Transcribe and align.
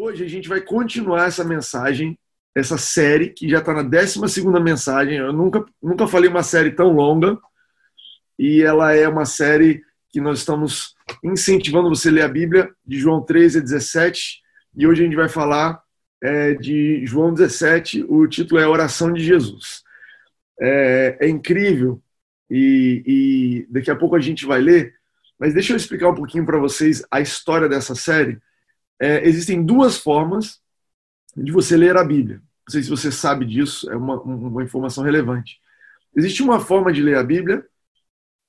Hoje 0.00 0.22
a 0.22 0.28
gente 0.28 0.48
vai 0.48 0.60
continuar 0.60 1.26
essa 1.26 1.42
mensagem, 1.42 2.16
essa 2.54 2.78
série, 2.78 3.30
que 3.30 3.48
já 3.48 3.58
está 3.58 3.74
na 3.74 3.82
12 3.82 4.20
mensagem. 4.62 5.16
Eu 5.16 5.32
nunca, 5.32 5.66
nunca 5.82 6.06
falei 6.06 6.30
uma 6.30 6.44
série 6.44 6.70
tão 6.70 6.92
longa. 6.92 7.36
E 8.38 8.62
ela 8.62 8.94
é 8.94 9.08
uma 9.08 9.24
série 9.24 9.82
que 10.10 10.20
nós 10.20 10.38
estamos 10.38 10.94
incentivando 11.20 11.88
você 11.88 12.10
a 12.10 12.12
ler 12.12 12.22
a 12.22 12.28
Bíblia, 12.28 12.70
de 12.86 12.96
João 12.96 13.24
13 13.24 13.58
a 13.58 13.60
17. 13.60 14.40
E 14.76 14.86
hoje 14.86 15.02
a 15.02 15.04
gente 15.04 15.16
vai 15.16 15.28
falar 15.28 15.82
é, 16.22 16.54
de 16.54 17.04
João 17.04 17.34
17. 17.34 18.04
O 18.08 18.28
título 18.28 18.60
é 18.60 18.68
Oração 18.68 19.12
de 19.12 19.24
Jesus. 19.24 19.82
É, 20.60 21.18
é 21.22 21.28
incrível 21.28 22.00
e, 22.48 23.02
e 23.04 23.66
daqui 23.68 23.90
a 23.90 23.96
pouco 23.96 24.14
a 24.14 24.20
gente 24.20 24.46
vai 24.46 24.60
ler. 24.60 24.94
Mas 25.36 25.54
deixa 25.54 25.72
eu 25.72 25.76
explicar 25.76 26.08
um 26.08 26.14
pouquinho 26.14 26.46
para 26.46 26.56
vocês 26.56 27.02
a 27.10 27.20
história 27.20 27.68
dessa 27.68 27.96
série 27.96 28.38
é, 29.00 29.26
existem 29.26 29.64
duas 29.64 29.96
formas 29.96 30.60
de 31.36 31.52
você 31.52 31.76
ler 31.76 31.96
a 31.96 32.04
Bíblia. 32.04 32.36
Não 32.36 32.72
sei 32.72 32.82
se 32.82 32.90
você 32.90 33.10
sabe 33.10 33.46
disso, 33.46 33.90
é 33.90 33.96
uma, 33.96 34.20
uma 34.20 34.62
informação 34.62 35.04
relevante. 35.04 35.60
Existe 36.16 36.42
uma 36.42 36.60
forma 36.60 36.92
de 36.92 37.02
ler 37.02 37.16
a 37.16 37.22
Bíblia 37.22 37.64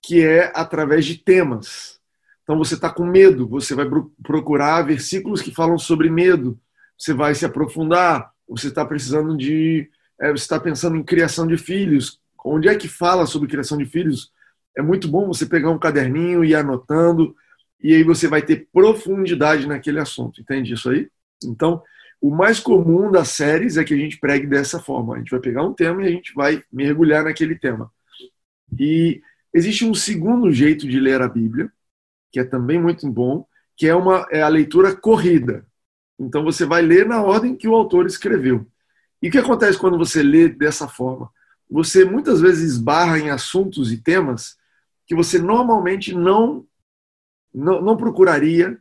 que 0.02 0.26
é 0.26 0.52
através 0.56 1.06
de 1.06 1.18
temas. 1.18 2.00
Então 2.44 2.58
você 2.58 2.74
está 2.74 2.90
com 2.90 3.06
medo, 3.06 3.48
você 3.48 3.76
vai 3.76 3.86
procurar 4.24 4.82
versículos 4.82 5.42
que 5.42 5.54
falam 5.54 5.78
sobre 5.78 6.10
medo, 6.10 6.60
você 6.98 7.14
vai 7.14 7.36
se 7.36 7.46
aprofundar, 7.46 8.32
você 8.48 8.68
está 8.68 8.84
precisando 8.84 9.38
de. 9.38 9.90
É, 10.20 10.32
você 10.32 10.44
está 10.44 10.60
pensando 10.60 10.98
em 10.98 11.04
criação 11.04 11.46
de 11.48 11.58
filhos. 11.58 12.20
Onde 12.44 12.68
é 12.68 12.76
que 12.76 12.88
fala 12.88 13.26
sobre 13.26 13.48
criação 13.48 13.78
de 13.78 13.86
filhos? 13.86 14.32
É 14.76 14.82
muito 14.82 15.08
bom 15.08 15.28
você 15.28 15.46
pegar 15.46 15.70
um 15.70 15.80
caderninho 15.80 16.44
e 16.44 16.50
ir 16.50 16.56
anotando 16.56 17.36
e 17.82 17.96
aí 17.96 18.04
você 18.04 18.28
vai 18.28 18.42
ter 18.42 18.68
profundidade 18.72 19.68
naquele 19.68 20.00
assunto. 20.00 20.42
Entende 20.42 20.74
isso 20.74 20.90
aí? 20.90 21.10
Então, 21.44 21.82
o 22.22 22.30
mais 22.30 22.60
comum 22.60 23.10
das 23.10 23.30
séries 23.30 23.78
é 23.78 23.84
que 23.84 23.94
a 23.94 23.98
gente 23.98 24.20
pregue 24.20 24.46
dessa 24.46 24.80
forma. 24.80 25.16
A 25.16 25.18
gente 25.20 25.32
vai 25.32 25.40
pegar 25.40 25.64
um 25.64 25.74
tema 25.74 26.04
e 26.04 26.08
a 26.08 26.12
gente 26.12 26.34
vai 26.34 26.62
mergulhar 26.72 27.24
naquele 27.24 27.56
tema. 27.56 27.92
E 28.78 29.22
existe 29.54 29.86
um 29.86 29.94
segundo 29.94 30.52
jeito 30.52 30.88
de 30.88 31.00
ler 31.00 31.22
a 31.22 31.28
Bíblia, 31.28 31.72
que 32.32 32.40
é 32.40 32.44
também 32.44 32.80
muito 32.80 33.10
bom, 33.10 33.46
que 33.78 33.88
é, 33.88 33.96
uma, 33.96 34.28
é 34.30 34.42
a 34.42 34.50
leitura 34.50 34.94
corrida. 34.94 35.66
Então 36.20 36.44
você 36.44 36.66
vai 36.66 36.82
ler 36.82 37.06
na 37.06 37.22
ordem 37.22 37.56
que 37.56 37.68
o 37.68 37.76
autor 37.76 38.06
escreveu. 38.06 38.68
E 39.22 39.30
o 39.30 39.32
que 39.32 39.38
acontece 39.38 39.78
quando 39.78 39.98
você 39.98 40.22
lê 40.22 40.50
dessa 40.50 40.88
forma? 40.88 41.30
Você 41.70 42.04
muitas 42.04 42.42
vezes 42.42 42.74
esbarra 42.74 43.18
em 43.18 43.30
assuntos 43.30 43.92
e 43.92 43.98
temas 43.98 44.58
que 45.08 45.16
você 45.16 45.40
normalmente 45.40 46.14
não 46.14 46.66
não, 47.54 47.82
não 47.82 47.98
procuraria, 47.98 48.78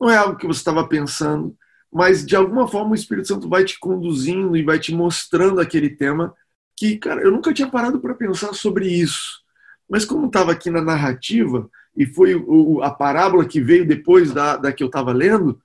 não 0.00 0.10
é 0.10 0.16
algo 0.16 0.36
que 0.36 0.46
você 0.46 0.60
estava 0.60 0.86
pensando, 0.86 1.56
mas 1.92 2.24
de 2.24 2.34
alguma 2.34 2.66
forma 2.66 2.92
o 2.92 2.94
Espírito 2.94 3.28
Santo 3.28 3.48
vai 3.48 3.64
te 3.64 3.78
conduzindo 3.78 4.56
e 4.56 4.62
vai 4.62 4.78
te 4.78 4.94
mostrando 4.94 5.60
aquele 5.60 5.90
tema 5.90 6.34
que, 6.76 6.96
cara, 6.96 7.20
eu 7.22 7.30
nunca 7.30 7.52
tinha 7.52 7.70
parado 7.70 8.00
para 8.00 8.14
pensar 8.14 8.54
sobre 8.54 8.88
isso. 8.88 9.40
Mas 9.88 10.04
como 10.04 10.26
estava 10.26 10.52
aqui 10.52 10.70
na 10.70 10.80
narrativa, 10.80 11.70
e 11.96 12.06
foi 12.06 12.34
o, 12.34 12.82
a 12.82 12.90
parábola 12.90 13.44
que 13.44 13.60
veio 13.60 13.86
depois 13.86 14.32
da, 14.32 14.56
da 14.56 14.72
que 14.72 14.82
eu 14.82 14.86
estava 14.86 15.12
lendo, 15.12 15.60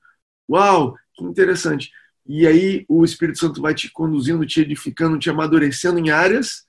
uau, 0.49 0.95
que 1.14 1.23
interessante. 1.23 1.92
E 2.25 2.45
aí 2.45 2.86
o 2.89 3.05
Espírito 3.05 3.39
Santo 3.39 3.61
vai 3.61 3.73
te 3.73 3.89
conduzindo, 3.89 4.45
te 4.45 4.59
edificando, 4.59 5.17
te 5.17 5.30
amadurecendo 5.30 5.97
em 5.97 6.09
áreas 6.09 6.67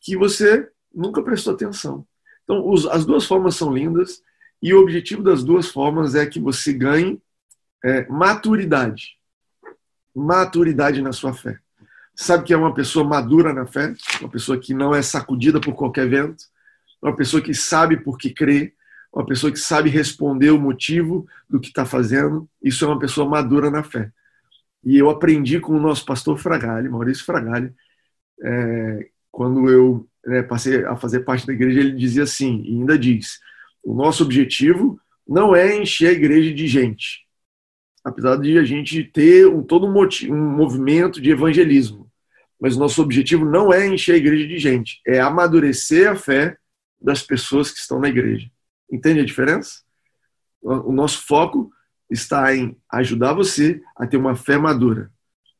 que 0.00 0.16
você 0.16 0.68
nunca 0.94 1.22
prestou 1.22 1.54
atenção. 1.54 2.06
Então, 2.44 2.68
os, 2.68 2.86
as 2.86 3.06
duas 3.06 3.24
formas 3.24 3.56
são 3.56 3.72
lindas. 3.72 4.22
E 4.62 4.74
o 4.74 4.80
objetivo 4.80 5.22
das 5.22 5.44
duas 5.44 5.68
formas 5.68 6.14
é 6.14 6.26
que 6.26 6.40
você 6.40 6.72
ganhe 6.72 7.20
é, 7.84 8.06
maturidade. 8.08 9.16
Maturidade 10.14 11.00
na 11.00 11.12
sua 11.12 11.32
fé. 11.32 11.58
Sabe 12.14 12.44
que 12.44 12.52
é 12.52 12.56
uma 12.56 12.74
pessoa 12.74 13.04
madura 13.04 13.52
na 13.52 13.64
fé, 13.64 13.94
uma 14.20 14.28
pessoa 14.28 14.58
que 14.58 14.74
não 14.74 14.92
é 14.94 15.00
sacudida 15.00 15.60
por 15.60 15.74
qualquer 15.74 16.08
vento, 16.08 16.44
uma 17.00 17.14
pessoa 17.14 17.40
que 17.40 17.54
sabe 17.54 17.96
por 17.96 18.18
que 18.18 18.30
crê, 18.30 18.74
uma 19.12 19.24
pessoa 19.24 19.52
que 19.52 19.58
sabe 19.58 19.88
responder 19.88 20.50
o 20.50 20.60
motivo 20.60 21.26
do 21.48 21.60
que 21.60 21.68
está 21.68 21.84
fazendo. 21.86 22.48
Isso 22.60 22.84
é 22.84 22.88
uma 22.88 22.98
pessoa 22.98 23.28
madura 23.28 23.70
na 23.70 23.84
fé. 23.84 24.10
E 24.84 24.98
eu 24.98 25.08
aprendi 25.10 25.60
com 25.60 25.72
o 25.74 25.80
nosso 25.80 26.04
pastor 26.04 26.38
Fragale, 26.38 26.88
Maurício 26.88 27.24
Fragale, 27.24 27.72
é, 28.42 29.08
quando 29.30 29.70
eu 29.70 30.08
né, 30.26 30.42
passei 30.42 30.84
a 30.84 30.96
fazer 30.96 31.20
parte 31.20 31.46
da 31.46 31.52
igreja, 31.52 31.80
ele 31.80 31.92
dizia 31.92 32.24
assim, 32.24 32.62
e 32.64 32.74
ainda 32.74 32.98
diz: 32.98 33.40
o 33.82 33.94
nosso 33.94 34.22
objetivo 34.22 35.00
não 35.26 35.54
é 35.54 35.76
encher 35.76 36.08
a 36.08 36.12
igreja 36.12 36.52
de 36.54 36.66
gente, 36.66 37.26
apesar 38.04 38.36
de 38.36 38.58
a 38.58 38.64
gente 38.64 39.04
ter 39.04 39.46
um, 39.46 39.62
todo 39.62 39.86
um, 39.86 39.92
motivo, 39.92 40.34
um 40.34 40.56
movimento 40.56 41.20
de 41.20 41.30
evangelismo. 41.30 42.10
Mas 42.60 42.76
o 42.76 42.78
nosso 42.78 43.00
objetivo 43.02 43.44
não 43.44 43.72
é 43.72 43.86
encher 43.86 44.14
a 44.14 44.18
igreja 44.18 44.46
de 44.46 44.58
gente, 44.58 45.00
é 45.06 45.20
amadurecer 45.20 46.10
a 46.10 46.16
fé 46.16 46.56
das 47.00 47.22
pessoas 47.22 47.70
que 47.70 47.78
estão 47.78 48.00
na 48.00 48.08
igreja. 48.08 48.50
Entende 48.90 49.20
a 49.20 49.24
diferença? 49.24 49.82
O 50.60 50.90
nosso 50.90 51.24
foco 51.26 51.70
está 52.10 52.54
em 52.54 52.76
ajudar 52.90 53.34
você 53.34 53.80
a 53.96 54.06
ter 54.06 54.16
uma 54.16 54.34
fé 54.34 54.58
madura, 54.58 55.10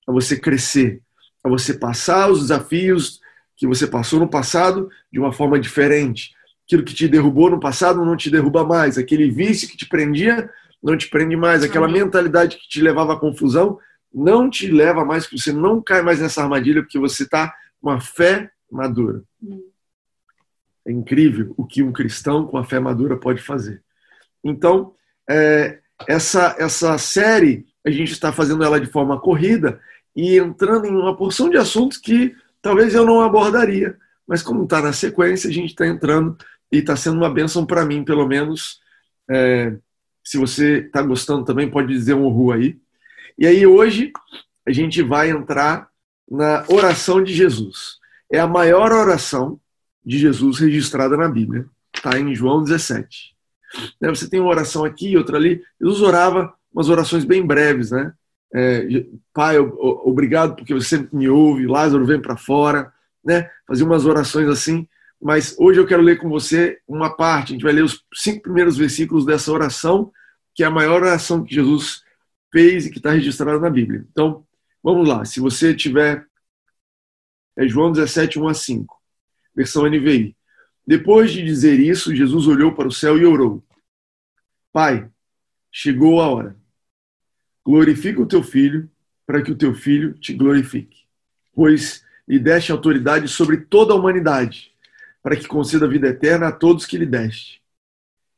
a 0.07 0.13
você 0.13 0.39
crescer, 0.39 1.01
a 1.45 1.49
você 1.49 1.75
passar 1.75 2.31
os 2.31 2.41
desafios 2.41 3.21
que 3.57 3.67
você 3.67 3.87
passou 3.87 4.19
no 4.19 4.29
passado 4.29 4.89
de 5.13 5.19
uma 5.19 5.33
forma 5.33 5.59
diferente, 5.59 6.33
aquilo 6.69 6.85
que 6.85 6.95
te 6.95 7.09
derrubou 7.09 7.49
no 7.49 7.59
passado 7.59 8.05
não 8.05 8.15
te 8.15 8.31
derruba 8.31 8.63
mais, 8.63 8.99
aquele 8.99 9.31
vício 9.31 9.67
que 9.67 9.77
te 9.77 9.89
prendia 9.89 10.51
não 10.83 10.97
te 10.97 11.09
prende 11.09 11.35
mais, 11.35 11.65
aquela 11.65 11.89
mentalidade 11.89 12.59
que 12.59 12.69
te 12.69 12.81
levava 12.81 13.15
à 13.15 13.17
confusão 13.17 13.79
não 14.13 14.49
te 14.49 14.71
leva 14.71 15.05
mais, 15.05 15.25
porque 15.25 15.39
você 15.41 15.53
não 15.53 15.83
cai 15.83 16.03
mais 16.03 16.21
nessa 16.21 16.43
armadilha, 16.43 16.83
porque 16.83 16.99
você 16.99 17.25
está 17.25 17.53
com 17.81 17.91
a 17.91 18.01
fé 18.01 18.51
madura. 18.71 19.23
É 20.87 20.93
incrível 20.93 21.53
o 21.57 21.67
que 21.67 21.83
um 21.83 21.93
cristão 21.93 22.47
com 22.47 22.57
a 22.57 22.65
fé 22.65 22.79
madura 22.79 23.17
pode 23.17 23.43
fazer. 23.43 23.83
Então, 24.45 24.95
é, 25.29 25.81
essa, 26.07 26.55
essa 26.59 26.97
série, 26.97 27.67
a 27.85 27.91
gente 27.91 28.13
está 28.13 28.33
fazendo 28.33 28.63
ela 28.63 28.81
de 28.81 28.87
forma 28.87 29.21
corrida 29.21 29.81
e 30.15 30.37
entrando 30.39 30.87
em 30.87 30.95
uma 30.95 31.17
porção 31.17 31.51
de 31.51 31.57
assuntos 31.57 31.99
que 31.99 32.35
talvez 32.63 32.95
eu 32.95 33.05
não 33.05 33.21
abordaria, 33.21 33.97
mas 34.27 34.43
como 34.43 34.65
está 34.65 34.81
na 34.81 34.93
sequência, 34.93 35.51
a 35.51 35.53
gente 35.53 35.71
está 35.71 35.87
entrando 35.87 36.37
e 36.71 36.79
está 36.79 36.97
sendo 36.97 37.17
uma 37.17 37.31
bênção 37.31 37.65
para 37.65 37.85
mim, 37.85 38.05
pelo 38.05 38.27
menos. 38.27 38.81
É, 39.29 39.77
se 40.23 40.37
você 40.37 40.79
está 40.79 41.03
gostando 41.03 41.45
também, 41.45 41.71
pode 41.71 41.89
dizer 41.89 42.15
um 42.15 42.29
ru 42.29 42.53
aí. 42.53 42.79
E 43.39 43.47
aí 43.47 43.67
hoje 43.67 44.13
a 44.67 44.73
gente 44.73 45.03
vai 45.03 45.31
entrar 45.31 45.89
na 46.31 46.65
oração 46.69 47.23
de 47.23 47.33
Jesus. 47.33 47.97
É 48.31 48.39
a 48.39 48.47
maior 48.47 48.93
oração 48.93 49.59
de 50.05 50.19
Jesus 50.19 50.59
registrada 50.59 51.17
na 51.17 51.29
Bíblia. 51.29 51.67
Está 51.95 52.19
em 52.19 52.35
João 52.35 52.63
17. 52.63 53.35
Né, 54.01 54.09
você 54.09 54.29
tem 54.29 54.41
uma 54.41 54.51
oração 54.51 54.85
aqui, 54.85 55.17
outra 55.17 55.37
ali. 55.37 55.63
Jesus 55.81 56.03
orava 56.03 56.55
umas 56.73 56.89
orações 56.89 57.25
bem 57.25 57.47
breves, 57.47 57.91
né? 57.91 58.13
É, 58.55 58.87
Pai, 59.33 59.59
obrigado 59.59 60.57
porque 60.57 60.75
você 60.75 61.07
me 61.13 61.29
ouve. 61.29 61.67
Lázaro 61.67 62.05
vem 62.07 62.21
para 62.21 62.37
fora, 62.37 62.93
né? 63.25 63.51
Fazia 63.67 63.85
umas 63.85 64.05
orações 64.07 64.49
assim 64.49 64.87
mas 65.21 65.57
hoje 65.59 65.81
eu 65.81 65.87
quero 65.87 66.03
ler 66.03 66.19
com 66.19 66.29
você 66.29 66.81
uma 66.87 67.15
parte. 67.15 67.51
A 67.51 67.53
gente 67.55 67.65
vai 67.65 67.73
ler 67.73 67.83
os 67.83 68.05
cinco 68.15 68.43
primeiros 68.43 68.77
versículos 68.77 69.27
dessa 69.27 69.51
oração, 69.51 70.13
que 70.55 70.63
é 70.63 70.67
a 70.67 70.71
maior 70.71 71.03
oração 71.03 71.45
que 71.45 71.55
Jesus 71.55 72.03
fez 72.53 72.87
e 72.87 72.91
que 72.91 72.99
está 72.99 73.11
registrada 73.11 73.59
na 73.59 73.69
Bíblia. 73.69 74.07
Então, 74.11 74.47
vamos 74.83 75.09
lá. 75.09 75.25
Se 75.25 75.41
você 75.41 75.75
tiver. 75.75 76.27
É 77.57 77.67
João 77.67 77.91
17, 77.91 78.39
1 78.39 78.47
a 78.47 78.55
5, 78.55 79.03
versão 79.53 79.85
NVI. 79.85 80.37
Depois 80.87 81.33
de 81.33 81.43
dizer 81.43 81.81
isso, 81.81 82.15
Jesus 82.15 82.47
olhou 82.47 82.73
para 82.73 82.87
o 82.87 82.93
céu 82.93 83.19
e 83.19 83.27
orou: 83.27 83.65
Pai, 84.73 85.11
chegou 85.73 86.21
a 86.21 86.29
hora. 86.29 86.57
Glorifica 87.67 88.23
o 88.23 88.27
teu 88.27 88.45
filho, 88.45 88.89
para 89.27 89.43
que 89.43 89.51
o 89.51 89.57
teu 89.57 89.75
filho 89.75 90.15
te 90.15 90.33
glorifique. 90.33 91.05
Pois 91.53 92.05
lhe 92.29 92.39
deste 92.39 92.71
autoridade 92.71 93.27
sobre 93.27 93.57
toda 93.57 93.93
a 93.93 93.97
humanidade 93.97 94.68
para 95.29 95.37
que 95.37 95.47
conceda 95.47 95.85
a 95.85 95.89
vida 95.91 96.09
eterna 96.09 96.49
a 96.49 96.53
todos 96.53 96.87
que 96.87 96.97
lhe 96.97 97.05
deste. 97.05 97.61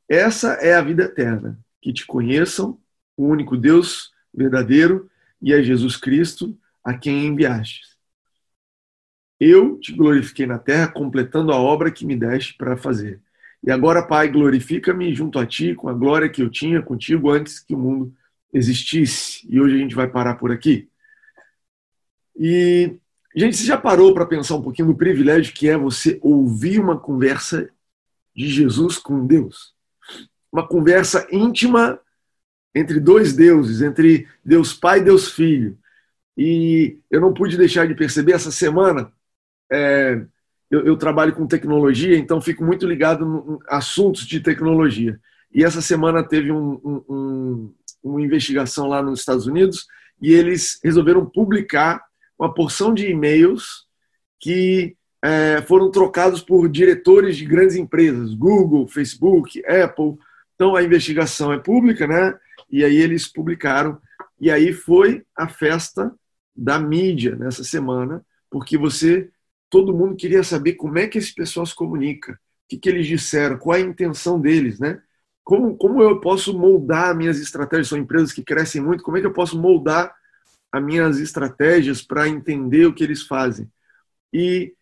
Essa 0.08 0.54
é 0.54 0.74
a 0.74 0.82
vida 0.82 1.04
eterna, 1.04 1.56
que 1.80 1.92
te 1.92 2.04
conheçam, 2.04 2.80
o 3.16 3.28
único 3.28 3.56
Deus 3.56 4.10
verdadeiro 4.34 5.08
e 5.40 5.54
a 5.54 5.62
Jesus 5.62 5.96
Cristo, 5.96 6.58
a 6.82 6.92
quem 6.92 7.26
enviaste. 7.26 7.82
Eu 9.38 9.78
te 9.78 9.92
glorifiquei 9.92 10.46
na 10.46 10.58
terra, 10.58 10.88
completando 10.88 11.52
a 11.52 11.56
obra 11.56 11.92
que 11.92 12.04
me 12.04 12.16
deste 12.16 12.54
para 12.54 12.76
fazer. 12.76 13.20
E 13.62 13.70
agora, 13.70 14.04
Pai, 14.04 14.28
glorifica-me 14.28 15.14
junto 15.14 15.38
a 15.38 15.46
ti 15.46 15.76
com 15.76 15.88
a 15.88 15.94
glória 15.94 16.28
que 16.28 16.42
eu 16.42 16.50
tinha 16.50 16.82
contigo 16.82 17.30
antes 17.30 17.60
que 17.60 17.72
o 17.72 17.78
mundo 17.78 18.12
existisse. 18.52 19.46
E 19.48 19.60
hoje 19.60 19.76
a 19.76 19.78
gente 19.78 19.94
vai 19.94 20.08
parar 20.08 20.34
por 20.34 20.50
aqui. 20.50 20.90
E 22.36 22.98
Gente, 23.34 23.56
você 23.56 23.64
já 23.64 23.76
parou 23.76 24.12
para 24.12 24.26
pensar 24.26 24.56
um 24.56 24.62
pouquinho 24.62 24.88
no 24.88 24.96
privilégio 24.96 25.54
que 25.54 25.68
é 25.68 25.76
você 25.76 26.18
ouvir 26.20 26.80
uma 26.80 26.98
conversa 26.98 27.70
de 28.34 28.48
Jesus 28.48 28.98
com 28.98 29.24
Deus? 29.24 29.72
Uma 30.50 30.66
conversa 30.66 31.28
íntima 31.30 32.00
entre 32.74 32.98
dois 32.98 33.34
deuses, 33.34 33.82
entre 33.82 34.26
Deus 34.44 34.74
Pai 34.74 34.98
e 34.98 35.04
Deus 35.04 35.30
Filho. 35.30 35.78
E 36.36 36.98
eu 37.08 37.20
não 37.20 37.32
pude 37.32 37.56
deixar 37.56 37.86
de 37.86 37.94
perceber 37.94 38.32
essa 38.32 38.50
semana. 38.50 39.12
É, 39.70 40.20
eu, 40.68 40.86
eu, 40.86 40.96
trabalho 40.96 41.34
com 41.34 41.46
tecnologia, 41.46 42.16
então 42.16 42.40
fico 42.40 42.64
muito 42.64 42.86
ligado 42.86 43.24
em 43.24 43.58
assuntos 43.68 44.26
de 44.26 44.40
tecnologia. 44.40 45.20
E 45.52 45.62
essa 45.62 45.80
semana 45.80 46.26
teve 46.26 46.50
um, 46.50 46.80
um, 46.84 47.04
um, 47.08 47.74
uma 48.02 48.22
investigação 48.22 48.88
lá 48.88 49.00
nos 49.00 49.20
Estados 49.20 49.46
Unidos 49.46 49.86
e 50.20 50.32
eles 50.32 50.80
resolveram 50.82 51.24
publicar 51.26 52.02
uma 52.40 52.52
porção 52.54 52.94
de 52.94 53.06
e-mails 53.06 53.86
que 54.40 54.96
é, 55.22 55.60
foram 55.68 55.90
trocados 55.90 56.40
por 56.40 56.70
diretores 56.70 57.36
de 57.36 57.44
grandes 57.44 57.76
empresas, 57.76 58.32
Google, 58.32 58.88
Facebook, 58.88 59.62
Apple. 59.66 60.16
Então 60.54 60.74
a 60.74 60.82
investigação 60.82 61.52
é 61.52 61.58
pública, 61.58 62.06
né? 62.06 62.34
E 62.70 62.82
aí 62.82 62.96
eles 62.96 63.30
publicaram. 63.30 64.00
E 64.40 64.50
aí 64.50 64.72
foi 64.72 65.22
a 65.36 65.46
festa 65.46 66.10
da 66.56 66.78
mídia 66.78 67.36
nessa 67.36 67.62
semana, 67.62 68.24
porque 68.48 68.78
você, 68.78 69.28
todo 69.68 69.94
mundo 69.94 70.16
queria 70.16 70.42
saber 70.42 70.72
como 70.74 70.98
é 70.98 71.06
que 71.06 71.18
esse 71.18 71.34
pessoal 71.34 71.66
se 71.66 71.74
comunica, 71.74 72.32
o 72.32 72.36
que, 72.70 72.78
que 72.78 72.88
eles 72.88 73.06
disseram, 73.06 73.58
qual 73.58 73.76
a 73.76 73.80
intenção 73.80 74.40
deles, 74.40 74.78
né? 74.80 74.98
Como, 75.44 75.76
como 75.76 76.02
eu 76.02 76.18
posso 76.20 76.58
moldar 76.58 77.14
minhas 77.14 77.38
estratégias? 77.38 77.88
São 77.88 77.98
empresas 77.98 78.32
que 78.32 78.42
crescem 78.42 78.80
muito, 78.80 79.04
como 79.04 79.18
é 79.18 79.20
que 79.20 79.26
eu 79.26 79.32
posso 79.32 79.60
moldar 79.60 80.14
as 80.72 80.82
minhas 80.82 81.18
estratégias 81.18 82.02
para 82.02 82.28
entender 82.28 82.86
o 82.86 82.94
que 82.94 83.02
eles 83.04 83.22
fazem? 83.22 83.70
E, 84.32 84.74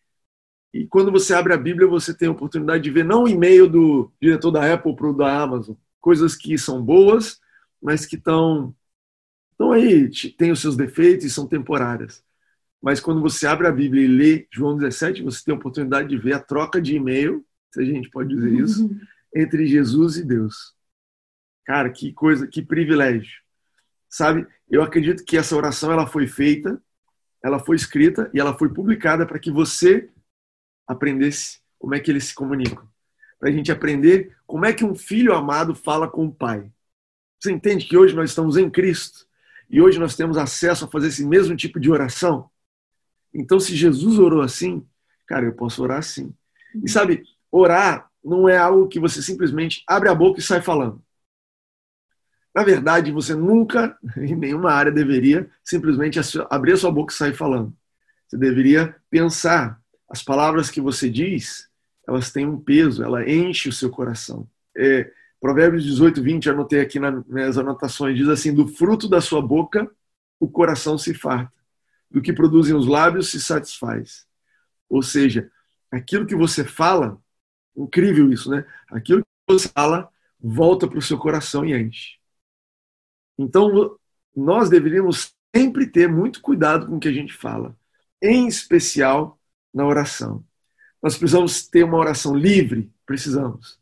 e 0.72 0.86
quando 0.86 1.10
você 1.10 1.34
abre 1.34 1.52
a 1.52 1.58
Bíblia, 1.58 1.86
você 1.88 2.14
tem 2.14 2.28
a 2.28 2.32
oportunidade 2.32 2.82
de 2.82 2.90
ver 2.90 3.04
não 3.04 3.24
o 3.24 3.28
e-mail 3.28 3.68
do 3.68 4.12
diretor 4.20 4.50
da 4.50 4.72
Apple 4.72 4.94
para 4.94 5.08
o 5.08 5.16
da 5.16 5.40
Amazon, 5.40 5.76
coisas 6.00 6.36
que 6.36 6.56
são 6.58 6.82
boas, 6.82 7.40
mas 7.80 8.04
que 8.04 8.16
estão 8.16 8.74
estão 9.52 9.72
aí, 9.72 10.08
têm 10.36 10.52
os 10.52 10.60
seus 10.60 10.76
defeitos 10.76 11.26
e 11.26 11.30
são 11.30 11.46
temporárias. 11.46 12.22
Mas 12.80 13.00
quando 13.00 13.20
você 13.20 13.44
abre 13.44 13.66
a 13.66 13.72
Bíblia 13.72 14.04
e 14.04 14.06
lê 14.06 14.46
João 14.52 14.76
17, 14.76 15.22
você 15.22 15.44
tem 15.44 15.52
a 15.52 15.58
oportunidade 15.58 16.08
de 16.08 16.16
ver 16.16 16.34
a 16.34 16.40
troca 16.40 16.80
de 16.80 16.94
e-mail, 16.94 17.44
se 17.72 17.80
a 17.80 17.84
gente 17.84 18.08
pode 18.08 18.28
dizer 18.28 18.52
isso, 18.52 18.86
uhum. 18.86 19.00
entre 19.34 19.66
Jesus 19.66 20.16
e 20.16 20.24
Deus. 20.24 20.74
Cara, 21.66 21.90
que 21.90 22.12
coisa, 22.12 22.46
que 22.46 22.62
privilégio. 22.62 23.42
Sabe? 24.08 24.46
Eu 24.70 24.82
acredito 24.82 25.24
que 25.24 25.36
essa 25.36 25.56
oração 25.56 25.92
ela 25.92 26.06
foi 26.06 26.26
feita, 26.26 26.80
ela 27.42 27.58
foi 27.58 27.76
escrita 27.76 28.30
e 28.34 28.40
ela 28.40 28.56
foi 28.56 28.68
publicada 28.68 29.26
para 29.26 29.38
que 29.38 29.50
você 29.50 30.08
aprendesse 30.86 31.60
como 31.78 31.94
é 31.94 32.00
que 32.00 32.10
eles 32.10 32.24
se 32.24 32.34
comunicam. 32.34 32.88
Para 33.38 33.50
a 33.50 33.52
gente 33.52 33.70
aprender 33.70 34.36
como 34.46 34.64
é 34.64 34.72
que 34.72 34.84
um 34.84 34.94
filho 34.94 35.34
amado 35.34 35.74
fala 35.74 36.08
com 36.08 36.26
o 36.26 36.34
pai. 36.34 36.72
Você 37.38 37.52
entende 37.52 37.86
que 37.86 37.96
hoje 37.96 38.14
nós 38.16 38.30
estamos 38.30 38.56
em 38.56 38.68
Cristo 38.68 39.26
e 39.70 39.80
hoje 39.80 39.98
nós 39.98 40.16
temos 40.16 40.36
acesso 40.36 40.84
a 40.84 40.88
fazer 40.88 41.08
esse 41.08 41.24
mesmo 41.24 41.54
tipo 41.56 41.78
de 41.78 41.90
oração? 41.90 42.50
Então, 43.32 43.60
se 43.60 43.76
Jesus 43.76 44.18
orou 44.18 44.40
assim, 44.40 44.84
cara, 45.26 45.46
eu 45.46 45.52
posso 45.52 45.82
orar 45.82 45.98
assim. 45.98 46.34
E 46.82 46.88
sabe, 46.88 47.22
orar 47.50 48.10
não 48.24 48.48
é 48.48 48.56
algo 48.56 48.88
que 48.88 48.98
você 48.98 49.22
simplesmente 49.22 49.84
abre 49.86 50.08
a 50.08 50.14
boca 50.14 50.40
e 50.40 50.42
sai 50.42 50.60
falando. 50.60 51.02
Na 52.54 52.64
verdade, 52.64 53.12
você 53.12 53.34
nunca, 53.34 53.96
em 54.16 54.34
nenhuma 54.34 54.72
área, 54.72 54.90
deveria 54.92 55.48
simplesmente 55.62 56.18
abrir 56.50 56.72
a 56.72 56.76
sua 56.76 56.90
boca 56.90 57.12
e 57.12 57.16
sair 57.16 57.34
falando. 57.34 57.74
Você 58.26 58.36
deveria 58.36 58.94
pensar. 59.10 59.80
As 60.10 60.22
palavras 60.22 60.70
que 60.70 60.80
você 60.80 61.10
diz, 61.10 61.68
elas 62.06 62.32
têm 62.32 62.46
um 62.46 62.58
peso, 62.58 63.04
ela 63.04 63.28
enche 63.28 63.68
o 63.68 63.72
seu 63.72 63.90
coração. 63.90 64.48
É, 64.76 65.10
Provérbios 65.40 65.84
18, 65.84 66.22
20, 66.22 66.50
anotei 66.50 66.80
aqui 66.80 66.98
nas 66.98 67.58
anotações, 67.58 68.16
diz 68.16 68.28
assim: 68.28 68.52
Do 68.54 68.66
fruto 68.66 69.08
da 69.08 69.20
sua 69.20 69.40
boca 69.40 69.90
o 70.40 70.48
coração 70.48 70.96
se 70.96 71.14
farta, 71.14 71.52
do 72.10 72.22
que 72.22 72.32
produzem 72.32 72.74
os 72.74 72.86
lábios 72.86 73.30
se 73.30 73.40
satisfaz. 73.40 74.26
Ou 74.88 75.02
seja, 75.02 75.50
aquilo 75.90 76.26
que 76.26 76.34
você 76.34 76.64
fala, 76.64 77.20
incrível 77.76 78.32
isso, 78.32 78.50
né? 78.50 78.64
Aquilo 78.90 79.22
que 79.22 79.52
você 79.52 79.68
fala 79.68 80.08
volta 80.40 80.86
para 80.86 80.98
o 80.98 81.02
seu 81.02 81.18
coração 81.18 81.64
e 81.64 81.74
enche. 81.74 82.17
Então, 83.38 83.96
nós 84.34 84.68
deveríamos 84.68 85.32
sempre 85.54 85.86
ter 85.86 86.08
muito 86.08 86.40
cuidado 86.40 86.86
com 86.86 86.96
o 86.96 87.00
que 87.00 87.08
a 87.08 87.12
gente 87.12 87.32
fala, 87.32 87.76
em 88.22 88.46
especial 88.46 89.38
na 89.72 89.86
oração. 89.86 90.44
Nós 91.02 91.16
precisamos 91.16 91.66
ter 91.66 91.84
uma 91.84 91.96
oração 91.96 92.34
livre, 92.34 92.90
precisamos 93.06 93.78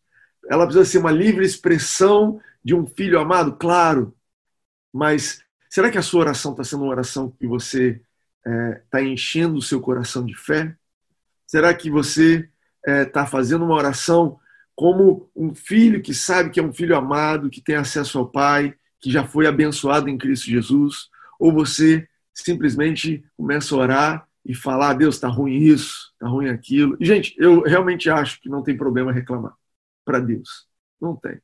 ela 0.48 0.64
precisa 0.64 0.84
ser 0.84 0.98
uma 0.98 1.10
livre 1.10 1.44
expressão 1.44 2.40
de 2.64 2.74
um 2.74 2.86
filho 2.86 3.18
amado? 3.18 3.56
Claro. 3.56 4.14
Mas 4.92 5.42
será 5.68 5.90
que 5.90 5.98
a 5.98 6.02
sua 6.02 6.20
oração 6.20 6.52
está 6.52 6.64
sendo 6.64 6.82
uma 6.82 6.90
oração 6.90 7.30
que 7.30 7.46
você 7.46 8.00
está 8.44 8.50
é, 8.50 8.82
tá 8.90 9.02
enchendo 9.02 9.56
o 9.56 9.62
seu 9.62 9.80
coração 9.80 10.24
de 10.24 10.36
fé? 10.36 10.74
Será 11.46 11.74
que 11.74 11.90
você 11.90 12.48
está 12.86 12.92
é, 12.92 13.04
tá 13.04 13.26
fazendo 13.26 13.64
uma 13.64 13.74
oração 13.74 14.38
como 14.74 15.30
um 15.34 15.54
filho 15.54 16.02
que 16.02 16.14
sabe 16.14 16.50
que 16.50 16.60
é 16.60 16.62
um 16.62 16.72
filho 16.72 16.96
amado, 16.96 17.50
que 17.50 17.60
tem 17.60 17.76
acesso 17.76 18.18
ao 18.18 18.28
Pai, 18.28 18.74
que 19.06 19.12
já 19.12 19.24
foi 19.24 19.46
abençoado 19.46 20.08
em 20.08 20.18
Cristo 20.18 20.50
Jesus? 20.50 21.08
Ou 21.38 21.52
você 21.52 22.08
simplesmente 22.34 23.24
começa 23.36 23.72
a 23.72 23.78
orar 23.78 24.28
e 24.44 24.52
falar: 24.52 24.94
Deus, 24.94 25.14
está 25.14 25.28
ruim 25.28 25.58
isso, 25.58 26.10
está 26.14 26.26
ruim 26.26 26.48
aquilo? 26.48 26.96
E, 26.98 27.04
gente, 27.04 27.32
eu 27.38 27.62
realmente 27.62 28.10
acho 28.10 28.40
que 28.40 28.48
não 28.48 28.64
tem 28.64 28.76
problema 28.76 29.12
reclamar 29.12 29.54
para 30.04 30.18
Deus. 30.18 30.66
Não 31.00 31.14
tem. 31.14 31.40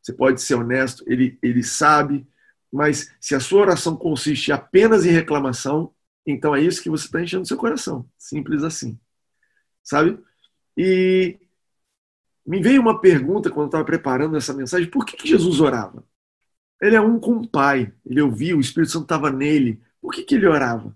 Você 0.00 0.12
pode 0.12 0.40
ser 0.40 0.54
honesto, 0.54 1.02
ele, 1.08 1.36
ele 1.42 1.64
sabe, 1.64 2.24
mas 2.72 3.12
se 3.20 3.34
a 3.34 3.40
sua 3.40 3.62
oração 3.62 3.96
consiste 3.96 4.52
apenas 4.52 5.04
em 5.04 5.10
reclamação, 5.10 5.92
então 6.24 6.54
é 6.54 6.60
isso 6.60 6.80
que 6.80 6.90
você 6.90 7.06
está 7.06 7.20
enchendo 7.20 7.48
seu 7.48 7.56
coração. 7.56 8.08
Simples 8.16 8.62
assim. 8.62 8.96
Sabe? 9.82 10.20
E 10.76 11.36
me 12.46 12.62
veio 12.62 12.80
uma 12.80 13.00
pergunta 13.00 13.50
quando 13.50 13.62
eu 13.62 13.66
estava 13.66 13.84
preparando 13.84 14.36
essa 14.36 14.54
mensagem: 14.54 14.88
por 14.88 15.04
que, 15.04 15.16
que 15.16 15.28
Jesus 15.28 15.58
orava? 15.58 16.04
Ele 16.82 16.96
é 16.96 17.00
um 17.00 17.18
com 17.18 17.36
o 17.36 17.48
Pai, 17.48 17.92
ele 18.04 18.20
ouvia, 18.20 18.56
o 18.56 18.60
Espírito 18.60 18.92
Santo 18.92 19.04
estava 19.04 19.30
nele. 19.30 19.80
Por 20.00 20.12
que, 20.12 20.24
que 20.24 20.34
ele 20.34 20.46
orava? 20.46 20.94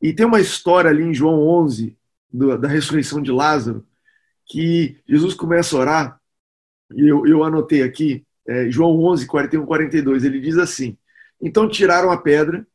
E 0.00 0.12
tem 0.12 0.24
uma 0.24 0.40
história 0.40 0.88
ali 0.88 1.02
em 1.02 1.12
João 1.12 1.40
11, 1.40 1.94
do, 2.32 2.56
da 2.56 2.68
ressurreição 2.68 3.20
de 3.20 3.32
Lázaro, 3.32 3.84
que 4.46 4.98
Jesus 5.06 5.34
começa 5.34 5.76
a 5.76 5.80
orar 5.80 6.18
eu, 6.90 7.26
eu 7.26 7.44
anotei 7.44 7.82
aqui, 7.82 8.24
é, 8.46 8.70
João 8.70 8.98
11, 9.04 9.26
41, 9.26 9.66
42, 9.66 10.24
ele 10.24 10.40
diz 10.40 10.56
assim: 10.56 10.96
Então 11.40 11.68
tiraram 11.68 12.10
a 12.10 12.16
pedra, 12.16 12.66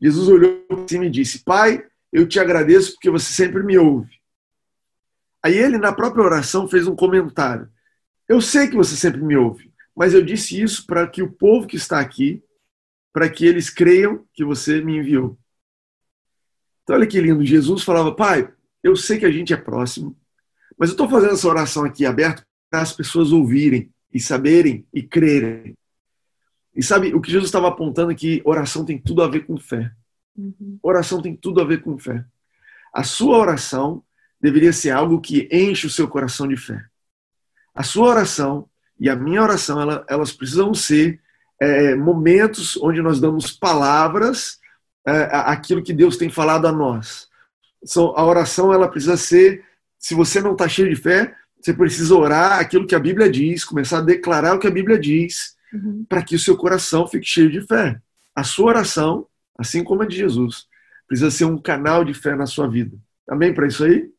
Jesus 0.00 0.28
olhou 0.28 0.60
para 0.68 0.88
cima 0.88 1.06
e 1.06 1.10
disse: 1.10 1.42
Pai, 1.44 1.84
eu 2.12 2.28
te 2.28 2.38
agradeço 2.38 2.92
porque 2.92 3.10
você 3.10 3.32
sempre 3.32 3.62
me 3.62 3.78
ouve. 3.78 4.12
Aí 5.42 5.56
ele, 5.56 5.78
na 5.78 5.92
própria 5.92 6.24
oração, 6.24 6.68
fez 6.68 6.86
um 6.86 6.96
comentário: 6.96 7.68
Eu 8.28 8.40
sei 8.40 8.68
que 8.68 8.76
você 8.76 8.96
sempre 8.96 9.22
me 9.22 9.36
ouve, 9.36 9.72
mas 9.96 10.14
eu 10.14 10.24
disse 10.24 10.60
isso 10.60 10.86
para 10.86 11.06
que 11.06 11.22
o 11.22 11.32
povo 11.32 11.66
que 11.66 11.76
está 11.76 12.00
aqui, 12.00 12.42
para 13.12 13.28
que 13.28 13.46
eles 13.46 13.70
creiam 13.70 14.26
que 14.32 14.44
você 14.44 14.80
me 14.80 14.96
enviou. 14.96 15.38
Então, 16.82 16.96
olha 16.96 17.06
que 17.06 17.20
lindo. 17.20 17.44
Jesus 17.44 17.82
falava: 17.82 18.14
Pai, 18.14 18.52
eu 18.82 18.96
sei 18.96 19.18
que 19.18 19.26
a 19.26 19.30
gente 19.30 19.52
é 19.52 19.56
próximo, 19.56 20.16
mas 20.76 20.90
eu 20.90 20.94
estou 20.94 21.08
fazendo 21.08 21.32
essa 21.32 21.48
oração 21.48 21.84
aqui 21.84 22.04
aberto 22.04 22.44
as 22.80 22.92
pessoas 22.92 23.32
ouvirem 23.32 23.92
e 24.12 24.20
saberem 24.20 24.86
e 24.92 25.02
crerem. 25.02 25.76
E 26.74 26.82
sabe, 26.82 27.14
o 27.14 27.20
que 27.20 27.30
Jesus 27.30 27.48
estava 27.48 27.68
apontando 27.68 28.10
é 28.10 28.14
que 28.14 28.42
oração 28.44 28.84
tem 28.84 28.98
tudo 28.98 29.22
a 29.22 29.28
ver 29.28 29.46
com 29.46 29.56
fé. 29.56 29.92
Uhum. 30.36 30.78
Oração 30.82 31.22
tem 31.22 31.36
tudo 31.36 31.60
a 31.60 31.64
ver 31.64 31.82
com 31.82 31.96
fé. 31.96 32.24
A 32.92 33.04
sua 33.04 33.38
oração 33.38 34.02
deveria 34.40 34.72
ser 34.72 34.90
algo 34.90 35.20
que 35.20 35.48
enche 35.52 35.86
o 35.86 35.90
seu 35.90 36.08
coração 36.08 36.48
de 36.48 36.56
fé. 36.56 36.84
A 37.74 37.82
sua 37.82 38.08
oração 38.08 38.68
e 38.98 39.08
a 39.08 39.16
minha 39.16 39.42
oração, 39.42 39.80
ela, 39.80 40.04
elas 40.08 40.32
precisam 40.32 40.72
ser 40.72 41.20
é, 41.60 41.94
momentos 41.94 42.76
onde 42.76 43.02
nós 43.02 43.20
damos 43.20 43.52
palavras 43.52 44.58
é, 45.06 45.28
aquilo 45.32 45.82
que 45.82 45.92
Deus 45.92 46.16
tem 46.16 46.30
falado 46.30 46.66
a 46.66 46.72
nós. 46.72 47.28
Então, 47.82 48.14
a 48.16 48.24
oração 48.24 48.72
ela 48.72 48.88
precisa 48.88 49.16
ser, 49.16 49.62
se 49.98 50.14
você 50.14 50.40
não 50.40 50.52
está 50.52 50.66
cheio 50.68 50.88
de 50.88 50.96
fé, 50.96 51.34
você 51.60 51.72
precisa 51.72 52.14
orar 52.14 52.58
aquilo 52.58 52.86
que 52.86 52.94
a 52.94 53.00
Bíblia 53.00 53.30
diz, 53.30 53.64
começar 53.64 53.98
a 53.98 54.02
declarar 54.02 54.54
o 54.54 54.58
que 54.58 54.66
a 54.66 54.70
Bíblia 54.70 54.98
diz, 54.98 55.54
uhum. 55.72 56.04
para 56.08 56.22
que 56.22 56.34
o 56.34 56.38
seu 56.38 56.56
coração 56.56 57.06
fique 57.06 57.26
cheio 57.26 57.50
de 57.50 57.60
fé. 57.60 58.00
A 58.34 58.42
sua 58.42 58.66
oração, 58.66 59.26
assim 59.58 59.84
como 59.84 60.02
a 60.02 60.06
de 60.06 60.16
Jesus, 60.16 60.66
precisa 61.06 61.30
ser 61.30 61.44
um 61.44 61.58
canal 61.58 62.04
de 62.04 62.14
fé 62.14 62.34
na 62.34 62.46
sua 62.46 62.68
vida. 62.68 62.96
Amém 63.28 63.54
para 63.54 63.66
isso 63.66 63.84
aí? 63.84 64.10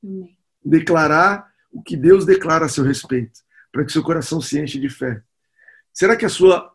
Declarar 0.63 1.47
o 1.71 1.81
que 1.81 1.97
Deus 1.97 2.25
declara 2.25 2.65
a 2.65 2.69
seu 2.69 2.83
respeito, 2.83 3.41
para 3.75 3.83
que 3.83 3.91
seu 3.91 4.01
coração 4.01 4.39
se 4.39 4.57
enche 4.57 4.79
de 4.79 4.87
fé. 4.87 5.21
Será 5.91 6.15
que 6.15 6.23
a 6.23 6.29
sua 6.29 6.73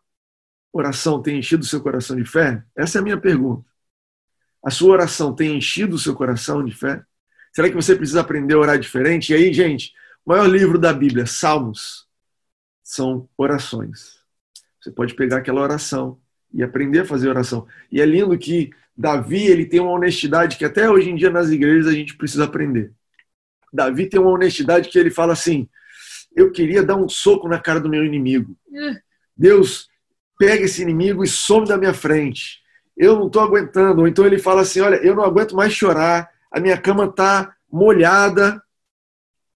oração 0.71 1.19
tem 1.19 1.39
enchido 1.39 1.63
o 1.63 1.67
seu 1.67 1.81
coração 1.81 2.15
de 2.15 2.23
fé? 2.23 2.63
Essa 2.75 2.99
é 2.99 3.01
a 3.01 3.03
minha 3.03 3.19
pergunta. 3.19 3.67
A 4.63 4.69
sua 4.69 4.91
oração 4.91 5.33
tem 5.33 5.57
enchido 5.57 5.95
o 5.95 5.99
seu 5.99 6.13
coração 6.13 6.63
de 6.63 6.71
fé? 6.71 7.03
Será 7.51 7.67
que 7.67 7.75
você 7.75 7.95
precisa 7.95 8.21
aprender 8.21 8.53
a 8.53 8.59
orar 8.59 8.77
diferente? 8.77 9.33
E 9.33 9.35
aí, 9.35 9.51
gente, 9.51 9.91
o 10.23 10.29
maior 10.29 10.45
livro 10.45 10.77
da 10.77 10.93
Bíblia, 10.93 11.25
Salmos, 11.25 12.07
são 12.83 13.27
orações. 13.35 14.19
Você 14.79 14.91
pode 14.91 15.15
pegar 15.15 15.37
aquela 15.37 15.61
oração 15.61 16.21
e 16.53 16.61
aprender 16.61 16.99
a 16.99 17.05
fazer 17.05 17.29
oração. 17.29 17.65
E 17.91 17.99
é 17.99 18.05
lindo 18.05 18.37
que 18.37 18.69
Davi 18.95 19.47
ele 19.47 19.65
tem 19.65 19.79
uma 19.79 19.93
honestidade 19.93 20.55
que 20.55 20.65
até 20.65 20.87
hoje 20.87 21.09
em 21.09 21.15
dia 21.15 21.31
nas 21.31 21.49
igrejas 21.49 21.87
a 21.87 21.95
gente 21.95 22.15
precisa 22.15 22.43
aprender. 22.43 22.93
Davi 23.73 24.07
tem 24.07 24.19
uma 24.19 24.29
honestidade 24.29 24.87
que 24.87 24.99
ele 24.99 25.09
fala 25.09 25.33
assim: 25.33 25.67
eu 26.35 26.51
queria 26.51 26.83
dar 26.83 26.95
um 26.95 27.09
soco 27.09 27.47
na 27.47 27.59
cara 27.59 27.79
do 27.79 27.89
meu 27.89 28.05
inimigo. 28.05 28.55
É. 28.73 29.01
Deus, 29.35 29.89
pega 30.37 30.63
esse 30.63 30.81
inimigo 30.81 31.23
e 31.23 31.27
some 31.27 31.67
da 31.67 31.77
minha 31.77 31.93
frente. 31.93 32.61
Eu 32.97 33.15
não 33.15 33.27
estou 33.27 33.41
aguentando. 33.41 34.01
Ou 34.01 34.07
então 34.07 34.25
ele 34.25 34.39
fala 34.39 34.61
assim: 34.61 34.79
olha, 34.81 34.95
eu 34.95 35.15
não 35.15 35.23
aguento 35.23 35.55
mais 35.55 35.73
chorar, 35.73 36.29
a 36.51 36.59
minha 36.59 36.77
cama 36.77 37.05
está 37.05 37.53
molhada. 37.71 38.61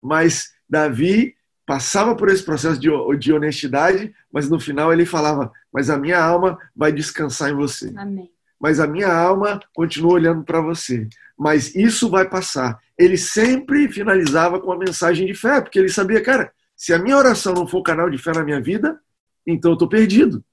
Mas 0.02 0.52
Davi 0.70 1.36
passava 1.66 2.16
por 2.16 2.30
esse 2.30 2.44
processo 2.44 2.80
de, 2.80 2.90
de 3.18 3.34
honestidade, 3.34 4.14
mas 4.32 4.50
no 4.50 4.60
final 4.60 4.94
ele 4.94 5.06
falava: 5.06 5.52
Mas 5.74 5.90
a 5.90 5.98
minha 5.98 6.22
alma 6.22 6.58
vai 6.76 6.92
descansar 6.92 7.50
em 7.50 7.56
você. 7.56 7.92
Amém. 7.98 8.32
Mas 8.60 8.80
a 8.80 8.88
minha 8.88 9.14
alma 9.14 9.60
continua 9.74 10.14
olhando 10.14 10.44
para 10.44 10.62
você. 10.62 11.08
Mas 11.38 11.76
isso 11.76 12.10
vai 12.10 12.28
passar. 12.30 12.80
Ele 12.98 13.18
sempre 13.18 13.92
finalizava 13.92 14.60
com 14.60 14.68
uma 14.68 14.78
mensagem 14.78 15.28
de 15.28 15.34
fé, 15.34 15.60
porque 15.60 15.78
ele 15.78 15.90
sabia, 15.90 16.22
cara, 16.22 16.52
se 16.76 16.94
a 16.94 17.00
minha 17.00 17.18
oração 17.18 17.54
não 17.54 17.68
for 17.68 17.82
canal 17.82 18.10
de 18.10 18.18
fé 18.18 18.34
na 18.34 18.44
minha 18.44 18.62
vida, 18.62 19.00
então 19.46 19.72
eu 19.72 19.76
estou 19.76 19.88
perdido. 19.88 20.44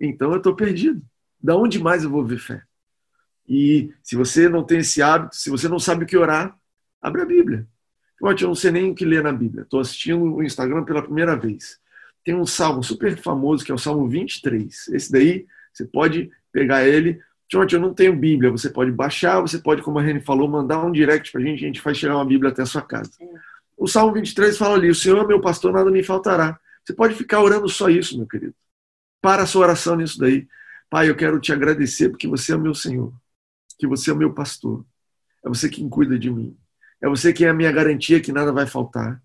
Então 0.00 0.32
eu 0.32 0.38
estou 0.38 0.54
perdido. 0.54 1.02
Da 1.40 1.56
onde 1.56 1.78
mais 1.78 2.04
eu 2.04 2.10
vou 2.10 2.24
ver 2.24 2.38
fé? 2.38 2.62
E 3.48 3.92
se 4.02 4.16
você 4.16 4.48
não 4.48 4.64
tem 4.64 4.78
esse 4.78 5.02
hábito, 5.02 5.36
se 5.36 5.50
você 5.50 5.68
não 5.68 5.78
sabe 5.78 6.04
o 6.04 6.06
que 6.06 6.16
orar, 6.16 6.56
abre 7.00 7.22
a 7.22 7.26
Bíblia. 7.26 7.66
Timóteo, 8.18 8.44
eu 8.44 8.48
não 8.48 8.54
sei 8.54 8.70
nem 8.70 8.90
o 8.90 8.94
que 8.94 9.04
ler 9.04 9.22
na 9.22 9.32
Bíblia. 9.32 9.62
Estou 9.62 9.80
assistindo 9.80 10.22
o 10.22 10.42
Instagram 10.42 10.84
pela 10.84 11.02
primeira 11.02 11.36
vez. 11.36 11.78
Tem 12.24 12.34
um 12.34 12.46
salmo 12.46 12.82
super 12.82 13.16
famoso 13.18 13.64
que 13.64 13.70
é 13.70 13.74
o 13.74 13.78
Salmo 13.78 14.08
23. 14.08 14.88
Esse 14.88 15.12
daí, 15.12 15.46
você 15.72 15.84
pode 15.84 16.30
pegar 16.50 16.86
ele. 16.86 17.20
Timóteo, 17.48 17.76
eu 17.76 17.80
não 17.80 17.92
tenho 17.92 18.16
Bíblia. 18.16 18.50
Você 18.50 18.70
pode 18.70 18.90
baixar, 18.90 19.40
você 19.40 19.58
pode, 19.58 19.82
como 19.82 19.98
a 19.98 20.02
Reni 20.02 20.20
falou, 20.20 20.48
mandar 20.48 20.82
um 20.82 20.90
direct 20.90 21.30
para 21.30 21.42
a 21.42 21.44
gente. 21.44 21.62
A 21.62 21.66
gente 21.66 21.80
faz 21.80 21.98
chegar 21.98 22.16
uma 22.16 22.24
Bíblia 22.24 22.50
até 22.50 22.62
a 22.62 22.66
sua 22.66 22.80
casa. 22.80 23.10
O 23.76 23.86
Salmo 23.86 24.14
23 24.14 24.56
fala 24.56 24.76
ali: 24.76 24.90
O 24.90 24.94
Senhor 24.94 25.22
é 25.22 25.26
meu 25.26 25.40
pastor, 25.40 25.72
nada 25.72 25.90
me 25.90 26.02
faltará. 26.02 26.58
Você 26.84 26.92
pode 26.92 27.14
ficar 27.14 27.40
orando 27.40 27.68
só 27.68 27.88
isso, 27.88 28.16
meu 28.16 28.26
querido. 28.26 28.54
Para 29.20 29.42
a 29.42 29.46
sua 29.46 29.62
oração 29.62 29.96
nisso 29.96 30.18
daí. 30.18 30.46
Pai, 30.90 31.08
eu 31.08 31.16
quero 31.16 31.40
te 31.40 31.52
agradecer 31.52 32.10
porque 32.10 32.28
você 32.28 32.52
é 32.52 32.56
meu 32.56 32.74
Senhor, 32.74 33.12
que 33.78 33.86
você 33.86 34.10
é 34.10 34.14
meu 34.14 34.32
pastor. 34.32 34.84
É 35.44 35.48
você 35.48 35.68
quem 35.68 35.88
cuida 35.88 36.18
de 36.18 36.30
mim. 36.30 36.56
É 37.00 37.08
você 37.08 37.32
quem 37.32 37.46
é 37.46 37.50
a 37.50 37.54
minha 37.54 37.72
garantia 37.72 38.20
que 38.20 38.32
nada 38.32 38.52
vai 38.52 38.66
faltar. 38.66 39.22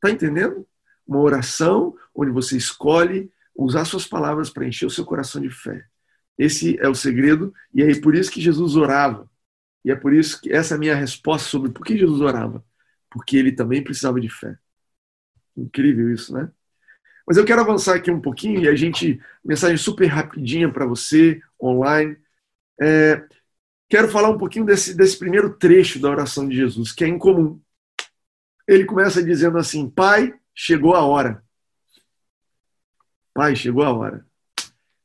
Tá 0.00 0.10
entendendo? 0.10 0.66
Uma 1.06 1.20
oração 1.20 1.96
onde 2.14 2.30
você 2.30 2.56
escolhe 2.56 3.30
usar 3.54 3.84
suas 3.84 4.06
palavras 4.06 4.50
para 4.50 4.66
encher 4.66 4.86
o 4.86 4.90
seu 4.90 5.04
coração 5.04 5.40
de 5.40 5.48
fé. 5.48 5.84
Esse 6.36 6.78
é 6.80 6.88
o 6.88 6.94
segredo 6.94 7.54
e 7.72 7.82
é 7.82 8.00
por 8.00 8.14
isso 8.14 8.30
que 8.30 8.40
Jesus 8.40 8.76
orava. 8.76 9.30
E 9.84 9.90
é 9.90 9.96
por 9.96 10.12
isso 10.12 10.40
que 10.40 10.52
essa 10.52 10.74
é 10.74 10.76
a 10.76 10.78
minha 10.78 10.94
resposta 10.94 11.48
sobre 11.48 11.70
por 11.70 11.84
que 11.86 11.96
Jesus 11.96 12.20
orava 12.20 12.62
porque 13.10 13.36
ele 13.36 13.52
também 13.52 13.82
precisava 13.82 14.20
de 14.20 14.28
fé. 14.28 14.56
Incrível 15.56 16.12
isso, 16.12 16.32
né? 16.34 16.50
Mas 17.26 17.36
eu 17.36 17.44
quero 17.44 17.60
avançar 17.60 17.96
aqui 17.96 18.10
um 18.10 18.20
pouquinho 18.20 18.60
e 18.60 18.68
a 18.68 18.74
gente, 18.74 19.20
mensagem 19.44 19.76
super 19.76 20.06
rapidinha 20.06 20.70
para 20.70 20.86
você, 20.86 21.40
online. 21.60 22.16
É, 22.80 23.24
quero 23.88 24.08
falar 24.08 24.30
um 24.30 24.38
pouquinho 24.38 24.64
desse, 24.64 24.94
desse 24.94 25.18
primeiro 25.18 25.54
trecho 25.54 25.98
da 25.98 26.08
oração 26.08 26.48
de 26.48 26.54
Jesus, 26.54 26.92
que 26.92 27.04
é 27.04 27.08
incomum. 27.08 27.60
Ele 28.68 28.84
começa 28.84 29.22
dizendo 29.22 29.58
assim: 29.58 29.90
Pai, 29.90 30.34
chegou 30.54 30.94
a 30.94 31.04
hora. 31.04 31.42
Pai, 33.34 33.56
chegou 33.56 33.82
a 33.82 33.92
hora. 33.92 34.24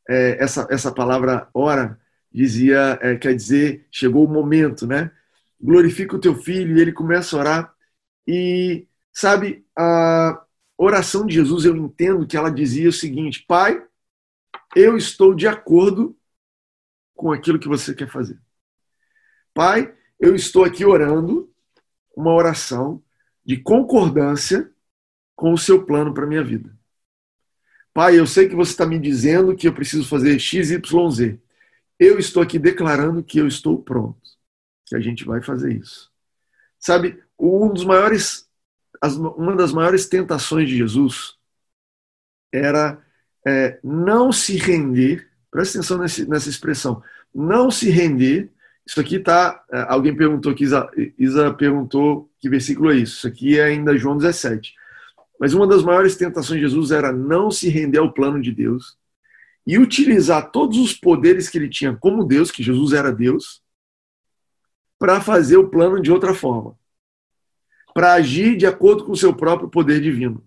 É, 0.07 0.43
essa, 0.43 0.67
essa 0.69 0.91
palavra 0.91 1.49
hora 1.53 1.99
dizia, 2.31 2.99
é, 3.01 3.15
quer 3.15 3.35
dizer, 3.35 3.85
chegou 3.91 4.25
o 4.25 4.31
momento, 4.31 4.85
né? 4.85 5.11
Glorifica 5.59 6.15
o 6.15 6.19
teu 6.19 6.35
filho, 6.35 6.77
e 6.77 6.81
ele 6.81 6.91
começa 6.91 7.35
a 7.35 7.39
orar. 7.39 7.75
E, 8.33 8.87
sabe, 9.11 9.65
a 9.77 10.41
oração 10.77 11.25
de 11.25 11.33
Jesus, 11.33 11.65
eu 11.65 11.75
entendo 11.75 12.25
que 12.25 12.37
ela 12.37 12.49
dizia 12.49 12.87
o 12.87 12.93
seguinte: 12.93 13.43
Pai, 13.45 13.85
eu 14.73 14.95
estou 14.95 15.35
de 15.35 15.49
acordo 15.49 16.17
com 17.13 17.29
aquilo 17.33 17.59
que 17.59 17.67
você 17.67 17.93
quer 17.93 18.09
fazer. 18.09 18.39
Pai, 19.53 19.93
eu 20.17 20.33
estou 20.33 20.63
aqui 20.63 20.85
orando 20.85 21.53
uma 22.15 22.33
oração 22.33 23.03
de 23.45 23.57
concordância 23.57 24.71
com 25.35 25.51
o 25.51 25.57
seu 25.57 25.85
plano 25.85 26.13
para 26.13 26.23
a 26.23 26.27
minha 26.27 26.43
vida. 26.43 26.73
Pai, 27.93 28.17
eu 28.17 28.25
sei 28.25 28.47
que 28.47 28.55
você 28.55 28.71
está 28.71 28.85
me 28.85 28.97
dizendo 28.97 29.57
que 29.57 29.67
eu 29.67 29.73
preciso 29.73 30.07
fazer 30.07 30.39
X, 30.39 30.71
Y, 30.71 31.11
Z. 31.11 31.37
Eu 31.99 32.17
estou 32.17 32.41
aqui 32.41 32.57
declarando 32.57 33.21
que 33.21 33.39
eu 33.39 33.47
estou 33.47 33.77
pronto, 33.83 34.21
que 34.85 34.95
a 34.95 35.01
gente 35.01 35.25
vai 35.25 35.41
fazer 35.41 35.75
isso. 35.75 36.09
Sabe, 36.79 37.21
um 37.41 37.73
dos 37.73 37.83
maiores, 37.83 38.47
uma 39.03 39.55
das 39.55 39.73
maiores 39.73 40.07
tentações 40.07 40.69
de 40.69 40.77
Jesus 40.77 41.35
era 42.53 43.01
é, 43.45 43.79
não 43.83 44.31
se 44.31 44.55
render, 44.57 45.27
presta 45.49 45.79
atenção 45.79 45.97
nesse, 45.97 46.29
nessa 46.29 46.49
expressão, 46.49 47.01
não 47.33 47.71
se 47.71 47.89
render. 47.89 48.51
Isso 48.85 48.99
aqui 48.99 49.17
tá. 49.17 49.63
É, 49.71 49.85
alguém 49.89 50.15
perguntou 50.15 50.53
que 50.53 50.63
Isa, 50.63 50.89
Isa 51.17 51.51
perguntou 51.53 52.29
que 52.39 52.49
versículo 52.49 52.91
é 52.91 52.97
isso. 52.97 53.17
Isso 53.17 53.27
aqui 53.27 53.59
é 53.59 53.63
ainda 53.63 53.97
João 53.97 54.17
17. 54.17 54.75
Mas 55.39 55.53
uma 55.53 55.65
das 55.65 55.83
maiores 55.83 56.15
tentações 56.15 56.59
de 56.59 56.67
Jesus 56.67 56.91
era 56.91 57.11
não 57.11 57.49
se 57.49 57.69
render 57.69 57.97
ao 57.97 58.13
plano 58.13 58.39
de 58.39 58.51
Deus 58.51 58.97
e 59.65 59.79
utilizar 59.79 60.51
todos 60.51 60.77
os 60.77 60.93
poderes 60.93 61.49
que 61.49 61.57
ele 61.57 61.69
tinha 61.69 61.95
como 61.95 62.25
Deus, 62.25 62.51
que 62.51 62.61
Jesus 62.61 62.93
era 62.93 63.11
Deus, 63.11 63.61
para 64.99 65.21
fazer 65.21 65.57
o 65.57 65.69
plano 65.69 65.99
de 65.99 66.11
outra 66.11 66.33
forma 66.33 66.75
para 67.93 68.13
agir 68.13 68.57
de 68.57 68.65
acordo 68.65 69.05
com 69.05 69.11
o 69.11 69.17
seu 69.17 69.33
próprio 69.33 69.69
poder 69.69 70.01
divino. 70.01 70.43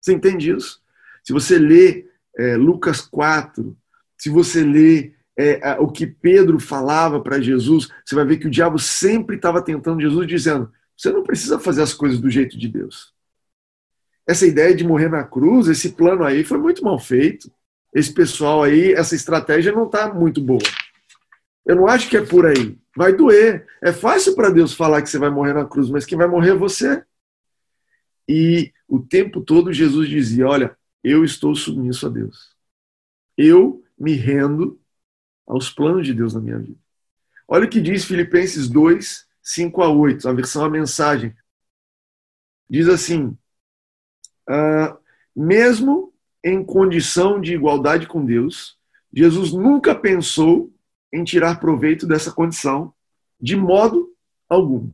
Você 0.00 0.12
entende 0.12 0.50
isso? 0.50 0.80
Se 1.22 1.32
você 1.32 1.58
lê 1.58 2.06
é, 2.36 2.56
Lucas 2.56 3.00
4, 3.00 3.76
se 4.16 4.30
você 4.30 4.62
lê 4.62 5.12
é, 5.36 5.76
o 5.78 5.88
que 5.88 6.06
Pedro 6.06 6.58
falava 6.58 7.20
para 7.20 7.40
Jesus, 7.40 7.88
você 8.04 8.14
vai 8.14 8.24
ver 8.24 8.38
que 8.38 8.46
o 8.46 8.50
diabo 8.50 8.78
sempre 8.78 9.36
estava 9.36 9.62
tentando 9.62 10.00
Jesus, 10.00 10.26
dizendo: 10.26 10.72
você 10.96 11.12
não 11.12 11.22
precisa 11.22 11.60
fazer 11.60 11.82
as 11.82 11.94
coisas 11.94 12.18
do 12.18 12.28
jeito 12.28 12.58
de 12.58 12.68
Deus. 12.68 13.12
Essa 14.26 14.46
ideia 14.46 14.74
de 14.74 14.84
morrer 14.84 15.08
na 15.08 15.24
cruz, 15.24 15.68
esse 15.68 15.90
plano 15.90 16.24
aí 16.24 16.44
foi 16.44 16.58
muito 16.58 16.84
mal 16.84 16.98
feito. 16.98 17.50
Esse 17.94 18.12
pessoal 18.12 18.62
aí, 18.62 18.92
essa 18.92 19.14
estratégia 19.14 19.72
não 19.72 19.86
está 19.86 20.12
muito 20.12 20.40
boa. 20.40 20.60
Eu 21.68 21.76
não 21.76 21.86
acho 21.86 22.08
que 22.08 22.16
é 22.16 22.24
por 22.24 22.46
aí. 22.46 22.78
Vai 22.96 23.14
doer. 23.14 23.66
É 23.82 23.92
fácil 23.92 24.34
para 24.34 24.48
Deus 24.48 24.72
falar 24.72 25.02
que 25.02 25.10
você 25.10 25.18
vai 25.18 25.28
morrer 25.28 25.52
na 25.52 25.66
cruz, 25.66 25.90
mas 25.90 26.06
quem 26.06 26.16
vai 26.16 26.26
morrer 26.26 26.52
é 26.52 26.54
você. 26.54 27.04
E 28.26 28.72
o 28.88 28.98
tempo 28.98 29.42
todo 29.42 29.70
Jesus 29.70 30.08
dizia: 30.08 30.48
Olha, 30.48 30.76
eu 31.04 31.22
estou 31.22 31.54
submisso 31.54 32.06
a 32.06 32.08
Deus. 32.08 32.56
Eu 33.36 33.84
me 33.98 34.14
rendo 34.14 34.80
aos 35.46 35.70
planos 35.70 36.06
de 36.06 36.14
Deus 36.14 36.32
na 36.32 36.40
minha 36.40 36.58
vida. 36.58 36.78
Olha 37.46 37.66
o 37.66 37.70
que 37.70 37.82
diz 37.82 38.04
Filipenses 38.06 38.66
2, 38.66 39.26
5 39.42 39.82
a 39.82 39.90
8, 39.90 40.26
a 40.26 40.32
versão 40.32 40.64
a 40.64 40.70
mensagem. 40.70 41.36
Diz 42.68 42.88
assim: 42.88 43.36
ah, 44.48 44.96
mesmo 45.36 46.14
em 46.42 46.64
condição 46.64 47.38
de 47.38 47.52
igualdade 47.52 48.06
com 48.06 48.24
Deus, 48.24 48.78
Jesus 49.12 49.52
nunca 49.52 49.94
pensou 49.94 50.72
em 51.12 51.24
tirar 51.24 51.60
proveito 51.60 52.06
dessa 52.06 52.30
condição, 52.32 52.92
de 53.40 53.56
modo 53.56 54.10
algum. 54.48 54.90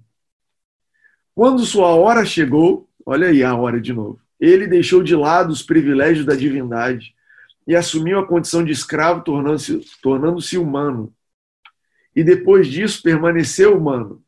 Quando 1.35 1.65
sua 1.65 1.89
hora 1.95 2.25
chegou, 2.25 2.89
olha 3.05 3.29
aí 3.29 3.43
a 3.43 3.55
hora 3.55 3.81
de 3.81 3.93
novo, 3.93 4.21
ele 4.39 4.67
deixou 4.67 5.03
de 5.03 5.17
lado 5.17 5.51
os 5.51 5.63
privilégios 5.63 6.25
da 6.25 6.35
divindade 6.35 7.15
e 7.67 7.75
assumiu 7.75 8.19
a 8.19 8.27
condição 8.27 8.65
de 8.65 8.73
escravo, 8.73 9.23
tornando-se 9.23 9.81
tornando 10.03 10.41
humano. 10.59 11.13
E 12.15 12.23
depois 12.23 12.69
disso 12.69 13.03
permaneceu 13.03 13.77
humano. 13.77 14.23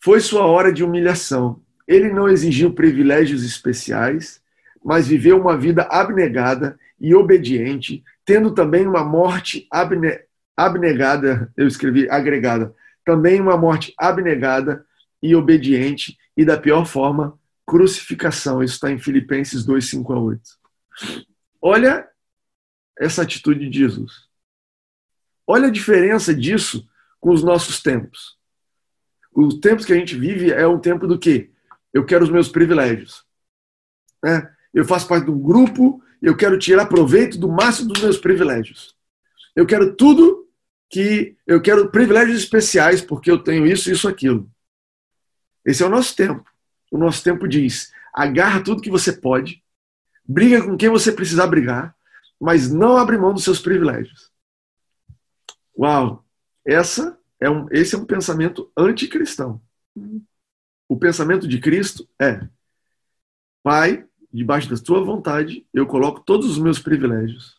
Foi 0.00 0.20
sua 0.20 0.46
hora 0.46 0.72
de 0.72 0.84
humilhação. 0.84 1.62
Ele 1.86 2.12
não 2.12 2.28
exigiu 2.28 2.74
privilégios 2.74 3.44
especiais, 3.44 4.42
mas 4.84 5.08
viveu 5.08 5.40
uma 5.40 5.56
vida 5.56 5.88
abnegada 5.90 6.78
e 7.00 7.14
obediente, 7.14 8.04
tendo 8.28 8.52
também 8.52 8.86
uma 8.86 9.02
morte 9.02 9.66
abne 9.70 10.20
abnegada, 10.54 11.50
eu 11.56 11.66
escrevi 11.66 12.10
agregada, 12.10 12.74
também 13.02 13.40
uma 13.40 13.56
morte 13.56 13.94
abnegada 13.96 14.84
e 15.22 15.34
obediente, 15.34 16.18
e 16.36 16.44
da 16.44 16.58
pior 16.58 16.84
forma, 16.84 17.38
crucificação. 17.66 18.62
Isso 18.62 18.74
está 18.74 18.90
em 18.90 18.98
Filipenses 18.98 19.64
2, 19.64 19.88
5 19.88 20.12
a 20.12 20.20
8. 20.20 20.42
Olha 21.62 22.06
essa 22.98 23.22
atitude 23.22 23.70
de 23.70 23.78
Jesus. 23.78 24.12
Olha 25.46 25.68
a 25.68 25.72
diferença 25.72 26.34
disso 26.34 26.86
com 27.18 27.30
os 27.30 27.42
nossos 27.42 27.80
tempos. 27.80 28.36
Os 29.32 29.58
tempos 29.58 29.86
que 29.86 29.92
a 29.94 29.96
gente 29.96 30.14
vive 30.14 30.52
é 30.52 30.66
um 30.68 30.78
tempo 30.78 31.06
do 31.06 31.18
quê? 31.18 31.50
Eu 31.94 32.04
quero 32.04 32.24
os 32.24 32.30
meus 32.30 32.50
privilégios. 32.50 33.24
Né? 34.22 34.54
Eu 34.74 34.84
faço 34.84 35.08
parte 35.08 35.24
de 35.24 35.30
um 35.30 35.40
grupo 35.40 36.02
eu 36.20 36.36
quero 36.36 36.58
tirar 36.58 36.86
proveito 36.86 37.38
do 37.38 37.48
máximo 37.48 37.88
dos 37.88 38.02
meus 38.02 38.18
privilégios. 38.18 38.96
Eu 39.54 39.66
quero 39.66 39.94
tudo 39.94 40.48
que 40.90 41.36
eu 41.46 41.60
quero 41.60 41.90
privilégios 41.90 42.38
especiais 42.38 43.00
porque 43.00 43.30
eu 43.30 43.38
tenho 43.38 43.66
isso, 43.66 43.90
isso, 43.90 44.08
aquilo. 44.08 44.50
Esse 45.64 45.82
é 45.82 45.86
o 45.86 45.90
nosso 45.90 46.16
tempo. 46.16 46.48
O 46.90 46.98
nosso 46.98 47.22
tempo 47.22 47.46
diz: 47.46 47.92
agarra 48.14 48.62
tudo 48.62 48.82
que 48.82 48.90
você 48.90 49.12
pode, 49.12 49.62
briga 50.24 50.64
com 50.64 50.76
quem 50.76 50.88
você 50.88 51.12
precisar 51.12 51.46
brigar, 51.46 51.94
mas 52.40 52.70
não 52.70 52.96
abre 52.96 53.18
mão 53.18 53.34
dos 53.34 53.44
seus 53.44 53.60
privilégios. 53.60 54.30
Uau! 55.78 56.24
Essa 56.64 57.18
é 57.40 57.48
um, 57.48 57.66
esse 57.70 57.94
é 57.94 57.98
um 57.98 58.04
pensamento 58.04 58.70
anticristão. 58.76 59.60
O 60.88 60.96
pensamento 60.96 61.46
de 61.46 61.60
Cristo 61.60 62.08
é: 62.20 62.48
Pai, 63.62 64.06
debaixo 64.32 64.68
da 64.68 64.76
tua 64.76 65.02
vontade, 65.02 65.66
eu 65.72 65.86
coloco 65.86 66.20
todos 66.20 66.48
os 66.50 66.58
meus 66.58 66.78
privilégios, 66.78 67.56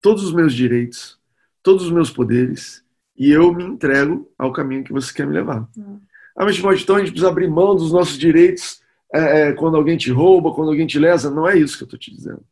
todos 0.00 0.24
os 0.24 0.32
meus 0.32 0.54
direitos, 0.54 1.18
todos 1.62 1.84
os 1.84 1.90
meus 1.90 2.10
poderes, 2.10 2.84
e 3.16 3.30
eu 3.30 3.52
me 3.52 3.64
entrego 3.64 4.32
ao 4.38 4.52
caminho 4.52 4.84
que 4.84 4.92
você 4.92 5.12
quer 5.12 5.26
me 5.26 5.34
levar. 5.34 5.68
Hum. 5.76 6.00
Ah, 6.36 6.44
mas 6.44 6.58
pode, 6.60 6.82
então 6.82 6.94
a 6.94 6.98
gente 7.00 7.10
precisa 7.10 7.28
abrir 7.28 7.48
mão 7.48 7.74
dos 7.74 7.92
nossos 7.92 8.16
direitos 8.16 8.80
é, 9.12 9.40
é, 9.40 9.52
quando 9.52 9.76
alguém 9.76 9.96
te 9.96 10.12
rouba, 10.12 10.54
quando 10.54 10.68
alguém 10.68 10.86
te 10.86 10.98
lesa. 10.98 11.30
Não 11.30 11.48
é 11.48 11.58
isso 11.58 11.76
que 11.76 11.82
eu 11.82 11.86
estou 11.86 11.98
te 11.98 12.14
dizendo. 12.14 12.44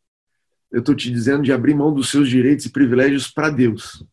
Eu 0.73 0.81
estou 0.81 0.95
te 0.95 1.09
dizendo 1.09 1.45
de 1.45 1.53
abrir 1.53 1.75
mão 1.75 1.95
dos 1.95 2.11
seus 2.11 2.29
direitos 2.29 2.67
e 2.67 2.71
privilégios 2.71 3.31
para 3.31 3.49
Deus. 3.49 4.05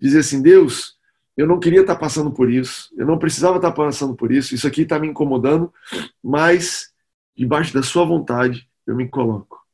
Dizer 0.00 0.20
assim, 0.20 0.40
Deus, 0.40 0.96
eu 1.36 1.46
não 1.46 1.58
queria 1.58 1.80
estar 1.80 1.94
tá 1.94 2.00
passando 2.00 2.30
por 2.30 2.48
isso, 2.48 2.88
eu 2.96 3.04
não 3.04 3.18
precisava 3.18 3.56
estar 3.56 3.70
tá 3.70 3.76
passando 3.76 4.14
por 4.14 4.30
isso, 4.30 4.54
isso 4.54 4.66
aqui 4.66 4.82
está 4.82 4.98
me 4.98 5.08
incomodando, 5.08 5.72
mas 6.22 6.93
debaixo 7.36 7.74
da 7.74 7.82
sua 7.82 8.04
vontade 8.04 8.68
eu 8.86 8.94
me 8.94 9.08
coloco. 9.08 9.64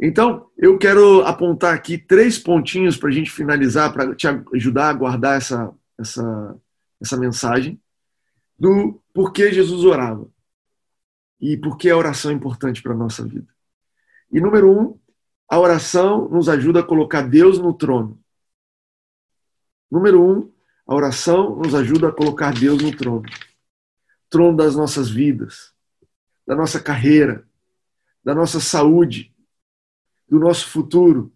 Então, 0.00 0.50
eu 0.58 0.76
quero 0.78 1.22
apontar 1.22 1.74
aqui 1.74 1.96
três 1.96 2.38
pontinhos 2.38 2.96
para 2.96 3.08
a 3.08 3.12
gente 3.12 3.30
finalizar, 3.30 3.92
para 3.92 4.14
te 4.14 4.26
ajudar 4.54 4.90
a 4.90 4.92
guardar 4.92 5.36
essa, 5.36 5.72
essa, 5.98 6.60
essa 7.00 7.16
mensagem 7.16 7.80
do 8.58 9.00
porquê 9.14 9.52
Jesus 9.52 9.84
orava 9.84 10.28
e 11.40 11.56
por 11.56 11.76
que 11.76 11.90
a 11.90 11.96
oração 11.96 12.30
é 12.30 12.34
importante 12.34 12.82
para 12.82 12.92
a 12.92 12.96
nossa 12.96 13.26
vida. 13.26 13.48
E 14.30 14.40
número 14.40 14.70
um, 14.70 14.98
a 15.48 15.58
oração 15.58 16.28
nos 16.28 16.48
ajuda 16.48 16.80
a 16.80 16.84
colocar 16.84 17.22
Deus 17.22 17.58
no 17.58 17.74
trono. 17.74 18.20
Número 19.90 20.22
um, 20.22 20.52
a 20.86 20.94
oração 20.94 21.56
nos 21.56 21.74
ajuda 21.74 22.08
a 22.08 22.12
colocar 22.12 22.52
Deus 22.52 22.82
no 22.82 22.96
trono. 22.96 23.24
Trono 24.30 24.56
das 24.56 24.74
nossas 24.74 25.10
vidas, 25.10 25.71
da 26.52 26.56
nossa 26.56 26.78
carreira, 26.78 27.48
da 28.22 28.34
nossa 28.34 28.60
saúde, 28.60 29.34
do 30.28 30.38
nosso 30.38 30.68
futuro. 30.68 31.32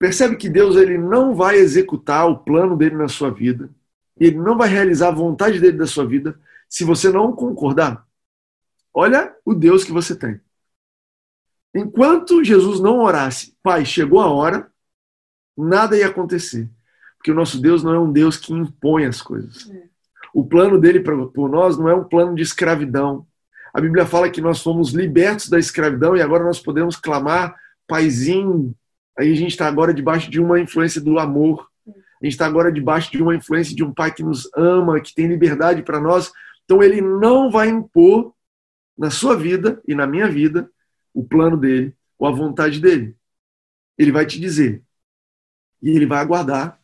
Percebe 0.00 0.34
que 0.34 0.48
Deus 0.48 0.74
ele 0.74 0.98
não 0.98 1.32
vai 1.32 1.58
executar 1.58 2.28
o 2.28 2.38
plano 2.38 2.76
dele 2.76 2.96
na 2.96 3.06
sua 3.06 3.30
vida, 3.30 3.70
ele 4.18 4.36
não 4.36 4.58
vai 4.58 4.68
realizar 4.68 5.08
a 5.08 5.12
vontade 5.14 5.60
dele 5.60 5.78
da 5.78 5.86
sua 5.86 6.04
vida 6.04 6.36
se 6.68 6.82
você 6.82 7.08
não 7.08 7.32
concordar. 7.32 8.04
Olha 8.92 9.32
o 9.44 9.54
Deus 9.54 9.84
que 9.84 9.92
você 9.92 10.16
tem. 10.16 10.40
Enquanto 11.72 12.42
Jesus 12.42 12.80
não 12.80 12.98
orasse, 12.98 13.56
Pai, 13.62 13.84
chegou 13.84 14.18
a 14.18 14.28
hora, 14.28 14.72
nada 15.56 15.96
ia 15.96 16.08
acontecer. 16.08 16.68
Porque 17.16 17.30
o 17.30 17.34
nosso 17.34 17.60
Deus 17.60 17.84
não 17.84 17.94
é 17.94 18.00
um 18.00 18.10
Deus 18.10 18.36
que 18.36 18.52
impõe 18.52 19.04
as 19.04 19.22
coisas. 19.22 19.70
É. 19.70 19.88
O 20.34 20.44
plano 20.44 20.80
dele 20.80 20.98
por 20.98 21.48
nós 21.48 21.78
não 21.78 21.88
é 21.88 21.94
um 21.94 22.02
plano 22.02 22.34
de 22.34 22.42
escravidão. 22.42 23.24
A 23.76 23.80
Bíblia 23.82 24.06
fala 24.06 24.30
que 24.30 24.40
nós 24.40 24.62
fomos 24.62 24.94
libertos 24.94 25.50
da 25.50 25.58
escravidão 25.58 26.16
e 26.16 26.22
agora 26.22 26.42
nós 26.42 26.58
podemos 26.58 26.96
clamar, 26.96 27.54
Paizinho. 27.86 28.74
Aí 29.18 29.30
a 29.30 29.36
gente 29.36 29.50
está 29.50 29.68
agora 29.68 29.92
debaixo 29.92 30.30
de 30.30 30.40
uma 30.40 30.58
influência 30.58 30.98
do 30.98 31.18
amor. 31.18 31.68
A 31.86 32.24
gente 32.24 32.32
está 32.32 32.46
agora 32.46 32.72
debaixo 32.72 33.12
de 33.12 33.22
uma 33.22 33.36
influência 33.36 33.76
de 33.76 33.84
um 33.84 33.92
Pai 33.92 34.14
que 34.14 34.22
nos 34.22 34.48
ama, 34.56 34.98
que 34.98 35.14
tem 35.14 35.26
liberdade 35.26 35.82
para 35.82 36.00
nós. 36.00 36.32
Então 36.64 36.82
ele 36.82 37.02
não 37.02 37.50
vai 37.50 37.68
impor 37.68 38.32
na 38.96 39.10
sua 39.10 39.36
vida 39.36 39.78
e 39.86 39.94
na 39.94 40.06
minha 40.06 40.26
vida 40.26 40.70
o 41.12 41.22
plano 41.22 41.58
dele 41.58 41.94
ou 42.18 42.26
a 42.26 42.30
vontade 42.30 42.80
dele. 42.80 43.14
Ele 43.98 44.10
vai 44.10 44.24
te 44.24 44.40
dizer. 44.40 44.82
E 45.82 45.90
ele 45.90 46.06
vai 46.06 46.20
aguardar 46.20 46.80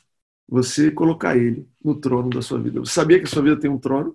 você 0.47 0.91
colocar 0.91 1.39
ele 1.39 1.67
no 1.83 1.99
trono 1.99 2.29
da 2.29 2.43
sua 2.43 2.61
vida. 2.61 2.81
Você 2.81 2.93
sabia 2.93 3.19
que 3.19 3.25
a 3.25 3.29
sua 3.29 3.43
vida 3.43 3.59
tem 3.59 3.71
um 3.71 3.79
trono? 3.79 4.15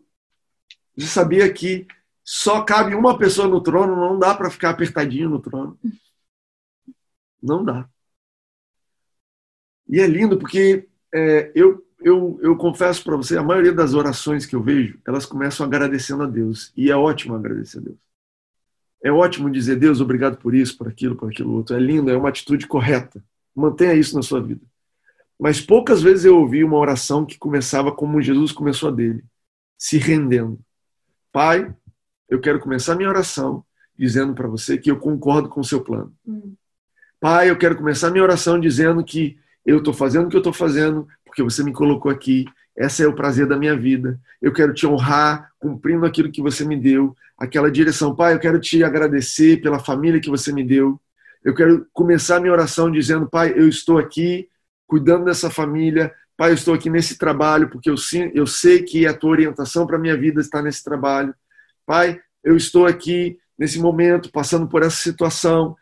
Você 0.96 1.08
sabia 1.08 1.52
que 1.52 1.88
só 2.30 2.62
cabe 2.62 2.94
uma 2.94 3.18
pessoa 3.18 3.48
no 3.48 3.62
trono, 3.62 3.96
não 3.96 4.20
dá 4.20 4.36
para 4.36 4.50
ficar 4.50 4.72
apertadinho 4.72 5.30
no 5.30 5.40
trono. 5.40 5.80
Não 7.42 7.64
dá. 7.64 7.88
E 9.88 10.02
é 10.02 10.06
lindo 10.06 10.38
porque 10.38 10.90
é, 11.14 11.50
eu, 11.56 11.88
eu, 12.02 12.38
eu 12.42 12.58
confesso 12.58 13.02
para 13.02 13.16
você, 13.16 13.38
a 13.38 13.44
maioria 13.44 13.72
das 13.72 13.94
orações 13.94 14.46
que 14.46 14.58
eu 14.58 14.62
vejo, 14.62 15.00
elas 15.08 15.26
começam 15.26 15.66
agradecendo 15.66 16.24
a 16.24 16.28
Deus. 16.28 16.74
E 16.76 16.92
é 16.92 16.98
ótimo 16.98 17.34
agradecer 17.34 17.78
a 17.78 17.82
Deus. 17.82 17.98
É 19.02 19.10
ótimo 19.10 19.50
dizer, 19.50 19.78
Deus, 19.78 20.02
obrigado 20.02 20.36
por 20.36 20.54
isso, 20.54 20.78
por 20.78 20.90
aquilo, 20.90 21.16
por 21.16 21.32
aquilo 21.32 21.54
outro. 21.54 21.78
É 21.78 21.80
lindo, 21.80 22.12
é 22.12 22.18
uma 22.18 22.28
atitude 22.28 22.68
correta. 22.68 23.24
Mantenha 23.56 23.94
isso 23.94 24.14
na 24.14 24.22
sua 24.22 24.42
vida. 24.42 24.66
Mas 25.40 25.62
poucas 25.62 26.02
vezes 26.02 26.26
eu 26.26 26.38
ouvi 26.38 26.62
uma 26.62 26.78
oração 26.78 27.26
que 27.26 27.38
começava 27.38 27.90
como 27.90 28.22
Jesus 28.22 28.52
começou 28.52 28.90
a 28.90 28.92
dele, 28.92 29.24
se 29.78 29.98
rendendo. 29.98 30.60
Pai, 31.32 31.74
eu 32.30 32.40
quero 32.40 32.60
começar 32.60 32.96
minha 32.96 33.10
oração 33.10 33.64
dizendo 33.98 34.34
para 34.34 34.48
você 34.48 34.78
que 34.78 34.92
eu 34.92 34.98
concordo 34.98 35.50
com 35.50 35.62
o 35.62 35.66
seu 35.66 35.82
plano. 35.82 36.14
Hum. 36.26 36.54
Pai, 37.20 37.50
eu 37.50 37.58
quero 37.58 37.76
começar 37.76 38.12
minha 38.12 38.24
oração 38.24 38.60
dizendo 38.60 39.04
que 39.04 39.38
eu 39.66 39.80
estou 39.80 39.94
fazendo 39.94 40.28
o 40.28 40.30
que 40.30 40.36
eu 40.36 40.40
estou 40.40 40.54
fazendo 40.54 41.08
porque 41.26 41.42
você 41.42 41.64
me 41.64 41.74
colocou 41.74 42.12
aqui. 42.12 42.46
Esse 42.76 43.04
é 43.04 43.08
o 43.08 43.16
prazer 43.16 43.48
da 43.48 43.58
minha 43.58 43.76
vida. 43.76 44.20
Eu 44.42 44.54
quero 44.54 44.74
te 44.74 44.86
honrar 44.86 45.52
cumprindo 45.60 46.06
aquilo 46.06 46.32
que 46.32 46.42
você 46.42 46.64
me 46.64 46.78
deu, 46.78 47.16
aquela 47.38 47.72
direção. 47.72 48.16
Pai, 48.16 48.36
eu 48.36 48.40
quero 48.40 48.60
te 48.60 48.84
agradecer 48.84 49.62
pela 49.62 49.80
família 49.80 50.22
que 50.22 50.30
você 50.30 50.54
me 50.54 50.64
deu. 50.64 51.00
Eu 51.44 51.56
quero 51.56 51.88
começar 51.92 52.40
minha 52.40 52.54
oração 52.54 52.92
dizendo, 52.92 53.28
Pai, 53.28 53.54
eu 53.56 53.68
estou 53.68 53.98
aqui 53.98 54.48
cuidando 54.86 55.26
dessa 55.26 55.50
família. 55.50 56.14
Pai, 56.38 56.52
eu 56.52 56.56
estou 56.56 56.74
aqui 56.74 56.90
nesse 56.90 57.18
trabalho 57.18 57.68
porque 57.68 57.90
eu, 57.90 57.96
eu 58.34 58.46
sei 58.46 58.84
que 58.84 59.08
a 59.08 59.14
tua 59.14 59.32
orientação 59.32 59.88
para 59.88 59.98
a 59.98 60.00
minha 60.00 60.16
vida 60.16 60.40
está 60.40 60.62
nesse 60.62 60.84
trabalho. 60.84 61.34
Pai, 61.88 62.20
eu 62.44 62.58
estou 62.58 62.86
aqui 62.86 63.40
nesse 63.58 63.80
momento, 63.80 64.30
passando 64.30 64.68
por 64.68 64.84
essa 64.84 64.98
situação, 64.98 65.76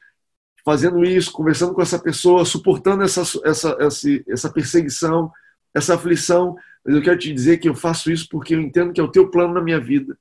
fazendo 0.63 1.03
isso, 1.03 1.31
conversando 1.31 1.73
com 1.73 1.81
essa 1.81 1.97
pessoa, 1.97 2.45
suportando 2.45 3.03
essa, 3.03 3.21
essa, 3.43 3.75
essa, 3.79 4.07
essa 4.27 4.53
perseguição, 4.53 5.31
essa 5.73 5.95
aflição. 5.95 6.55
Mas 6.85 6.95
eu 6.95 7.01
quero 7.01 7.17
te 7.17 7.33
dizer 7.33 7.57
que 7.57 7.67
eu 7.67 7.73
faço 7.73 8.11
isso 8.11 8.29
porque 8.29 8.53
eu 8.53 8.61
entendo 8.61 8.93
que 8.93 9.01
é 9.01 9.03
o 9.03 9.11
teu 9.11 9.31
plano 9.31 9.55
na 9.55 9.61
minha 9.61 9.79
vida. 9.79 10.15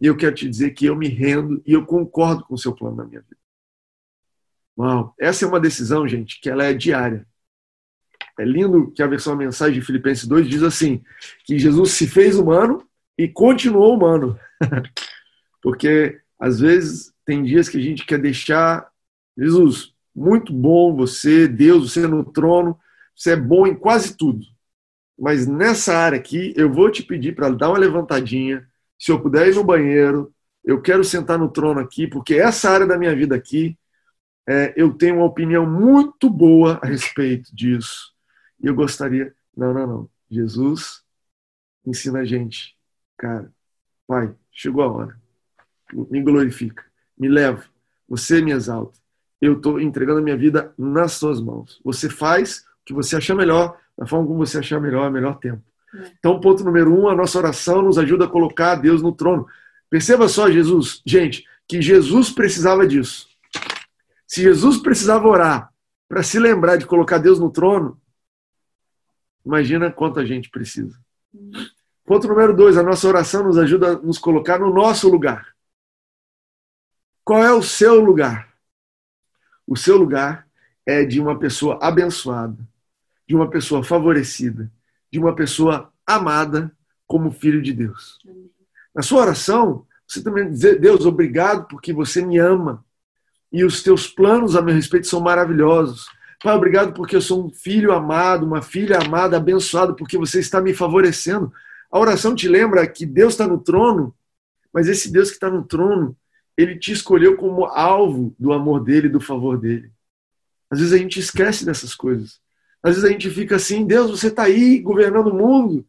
E 0.00 0.06
eu 0.06 0.16
quero 0.16 0.36
te 0.36 0.48
dizer 0.48 0.70
que 0.70 0.86
eu 0.86 0.94
me 0.94 1.08
rendo 1.08 1.60
e 1.66 1.72
eu 1.72 1.84
concordo 1.84 2.44
com 2.44 2.54
o 2.54 2.58
seu 2.58 2.72
plano 2.72 2.96
na 2.96 3.04
minha 3.04 3.20
vida. 3.20 3.36
Uau, 4.78 5.12
essa 5.18 5.44
é 5.44 5.48
uma 5.48 5.58
decisão, 5.58 6.06
gente, 6.06 6.40
que 6.40 6.48
ela 6.48 6.64
é 6.64 6.72
diária. 6.72 7.26
É 8.38 8.44
lindo 8.44 8.92
que 8.92 9.02
a 9.02 9.06
versão 9.08 9.32
a 9.32 9.36
mensagem 9.36 9.80
de 9.80 9.84
Filipenses 9.84 10.24
2 10.26 10.48
diz 10.48 10.62
assim: 10.62 11.02
que 11.44 11.58
Jesus 11.58 11.92
se 11.92 12.06
fez 12.06 12.36
humano 12.36 12.86
e 13.18 13.26
continuou 13.26 13.96
humano. 13.96 14.38
Porque 15.62 16.20
às 16.38 16.60
vezes 16.60 17.12
tem 17.24 17.42
dias 17.42 17.68
que 17.68 17.78
a 17.78 17.82
gente 17.82 18.04
quer 18.04 18.18
deixar 18.18 18.88
Jesus, 19.36 19.94
muito 20.14 20.52
bom 20.52 20.96
você, 20.96 21.46
Deus, 21.46 21.92
você 21.92 22.06
no 22.06 22.24
trono, 22.24 22.78
você 23.14 23.32
é 23.32 23.36
bom 23.36 23.66
em 23.66 23.74
quase 23.74 24.16
tudo. 24.16 24.44
Mas 25.18 25.46
nessa 25.46 25.96
área 25.96 26.18
aqui, 26.18 26.54
eu 26.56 26.72
vou 26.72 26.90
te 26.90 27.02
pedir 27.02 27.34
para 27.34 27.50
dar 27.50 27.70
uma 27.70 27.78
levantadinha. 27.78 28.66
Se 28.98 29.10
eu 29.12 29.20
puder 29.20 29.48
ir 29.48 29.54
no 29.54 29.64
banheiro, 29.64 30.32
eu 30.64 30.80
quero 30.80 31.04
sentar 31.04 31.38
no 31.38 31.50
trono 31.50 31.80
aqui, 31.80 32.06
porque 32.06 32.34
essa 32.34 32.70
área 32.70 32.86
da 32.86 32.98
minha 32.98 33.14
vida 33.14 33.34
aqui, 33.34 33.78
é, 34.48 34.72
eu 34.76 34.92
tenho 34.92 35.16
uma 35.16 35.24
opinião 35.24 35.68
muito 35.68 36.30
boa 36.30 36.78
a 36.82 36.86
respeito 36.86 37.54
disso. 37.54 38.12
E 38.62 38.66
eu 38.66 38.74
gostaria. 38.74 39.34
Não, 39.56 39.72
não, 39.74 39.86
não. 39.86 40.10
Jesus 40.30 41.02
ensina 41.84 42.20
a 42.20 42.24
gente. 42.24 42.76
Cara, 43.16 43.52
Pai, 44.06 44.34
chegou 44.50 44.82
a 44.82 44.92
hora. 44.92 45.25
Me 45.92 46.22
glorifica. 46.22 46.84
Me 47.18 47.28
leva. 47.28 47.64
Você 48.08 48.40
me 48.40 48.52
exalta. 48.52 48.98
Eu 49.40 49.54
estou 49.54 49.80
entregando 49.80 50.20
a 50.20 50.22
minha 50.22 50.36
vida 50.36 50.72
nas 50.78 51.12
suas 51.12 51.40
mãos. 51.40 51.80
Você 51.84 52.08
faz 52.08 52.60
o 52.82 52.84
que 52.86 52.94
você 52.94 53.16
achar 53.16 53.34
melhor, 53.34 53.78
da 53.96 54.06
forma 54.06 54.26
como 54.26 54.38
você 54.38 54.58
achar 54.58 54.80
melhor, 54.80 55.10
melhor 55.10 55.38
tempo. 55.38 55.62
É. 55.94 56.10
Então, 56.18 56.40
ponto 56.40 56.64
número 56.64 56.92
um, 56.92 57.08
a 57.08 57.14
nossa 57.14 57.38
oração 57.38 57.82
nos 57.82 57.98
ajuda 57.98 58.24
a 58.24 58.28
colocar 58.28 58.76
Deus 58.76 59.02
no 59.02 59.12
trono. 59.12 59.46
Perceba 59.90 60.28
só, 60.28 60.50
Jesus, 60.50 61.02
gente, 61.04 61.44
que 61.68 61.80
Jesus 61.82 62.30
precisava 62.30 62.86
disso. 62.86 63.28
Se 64.26 64.42
Jesus 64.42 64.78
precisava 64.78 65.26
orar 65.28 65.72
para 66.08 66.22
se 66.22 66.38
lembrar 66.38 66.76
de 66.76 66.86
colocar 66.86 67.18
Deus 67.18 67.38
no 67.38 67.50
trono, 67.50 68.00
imagina 69.44 69.90
quanto 69.90 70.18
a 70.18 70.24
gente 70.24 70.50
precisa. 70.50 70.98
Ponto 72.04 72.28
número 72.28 72.54
dois, 72.54 72.76
a 72.76 72.82
nossa 72.82 73.06
oração 73.06 73.44
nos 73.44 73.58
ajuda 73.58 73.92
a 73.92 73.98
nos 73.98 74.18
colocar 74.18 74.58
no 74.58 74.72
nosso 74.72 75.08
lugar. 75.08 75.55
Qual 77.26 77.42
é 77.42 77.52
o 77.52 77.60
seu 77.60 78.00
lugar? 78.00 78.54
O 79.66 79.74
seu 79.74 79.96
lugar 79.96 80.46
é 80.86 81.04
de 81.04 81.20
uma 81.20 81.36
pessoa 81.36 81.76
abençoada, 81.82 82.56
de 83.26 83.34
uma 83.34 83.50
pessoa 83.50 83.82
favorecida, 83.82 84.70
de 85.10 85.18
uma 85.18 85.34
pessoa 85.34 85.92
amada 86.06 86.70
como 87.04 87.32
filho 87.32 87.60
de 87.60 87.72
Deus. 87.72 88.20
Na 88.94 89.02
sua 89.02 89.22
oração, 89.22 89.84
você 90.06 90.22
também 90.22 90.48
dizer, 90.48 90.78
Deus, 90.78 91.04
obrigado 91.04 91.66
porque 91.66 91.92
você 91.92 92.24
me 92.24 92.38
ama 92.38 92.84
e 93.52 93.64
os 93.64 93.82
teus 93.82 94.06
planos 94.06 94.54
a 94.54 94.62
meu 94.62 94.72
respeito 94.72 95.08
são 95.08 95.18
maravilhosos. 95.18 96.08
Pai, 96.44 96.54
obrigado 96.54 96.92
porque 96.92 97.16
eu 97.16 97.20
sou 97.20 97.44
um 97.44 97.50
filho 97.50 97.92
amado, 97.92 98.46
uma 98.46 98.62
filha 98.62 99.00
amada, 99.00 99.36
abençoado, 99.36 99.96
porque 99.96 100.16
você 100.16 100.38
está 100.38 100.60
me 100.60 100.72
favorecendo. 100.72 101.52
A 101.90 101.98
oração 101.98 102.36
te 102.36 102.46
lembra 102.46 102.86
que 102.86 103.04
Deus 103.04 103.32
está 103.32 103.48
no 103.48 103.58
trono, 103.58 104.14
mas 104.72 104.86
esse 104.86 105.10
Deus 105.10 105.30
que 105.30 105.34
está 105.34 105.50
no 105.50 105.64
trono, 105.64 106.16
ele 106.56 106.78
te 106.78 106.92
escolheu 106.92 107.36
como 107.36 107.66
alvo 107.66 108.34
do 108.38 108.52
amor 108.52 108.82
dele, 108.82 109.08
do 109.08 109.20
favor 109.20 109.58
dele. 109.58 109.90
Às 110.70 110.78
vezes 110.78 110.94
a 110.94 110.98
gente 110.98 111.20
esquece 111.20 111.64
dessas 111.64 111.94
coisas. 111.94 112.40
Às 112.82 112.94
vezes 112.94 113.04
a 113.04 113.12
gente 113.12 113.30
fica 113.30 113.56
assim: 113.56 113.86
Deus, 113.86 114.10
você 114.10 114.28
está 114.28 114.44
aí 114.44 114.78
governando 114.80 115.28
o 115.28 115.34
mundo, 115.34 115.86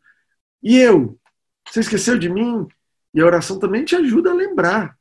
e 0.62 0.78
eu? 0.78 1.18
Você 1.70 1.80
esqueceu 1.80 2.18
de 2.18 2.30
mim? 2.30 2.68
E 3.14 3.22
a 3.22 3.26
oração 3.26 3.60
também 3.60 3.84
te 3.84 3.96
ajuda 3.96 4.32
a 4.32 4.34
lembrar. 4.34 4.98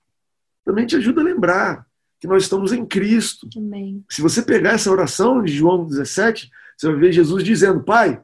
Também 0.65 0.87
te 0.87 0.97
ajuda 0.97 1.21
a 1.21 1.25
lembrar 1.25 1.87
que 2.21 2.27
nós 2.27 2.43
estamos 2.43 2.73
em 2.73 2.85
Cristo. 2.85 3.49
Amém. 3.57 4.05
Se 4.11 4.21
você 4.21 4.43
pegar 4.43 4.73
essa 4.73 4.91
oração 4.91 5.43
de 5.43 5.53
João 5.53 5.87
17, 5.87 6.51
você 6.77 6.87
vai 6.89 6.97
ver 6.97 7.13
Jesus 7.13 7.45
dizendo: 7.45 7.83
Pai, 7.83 8.21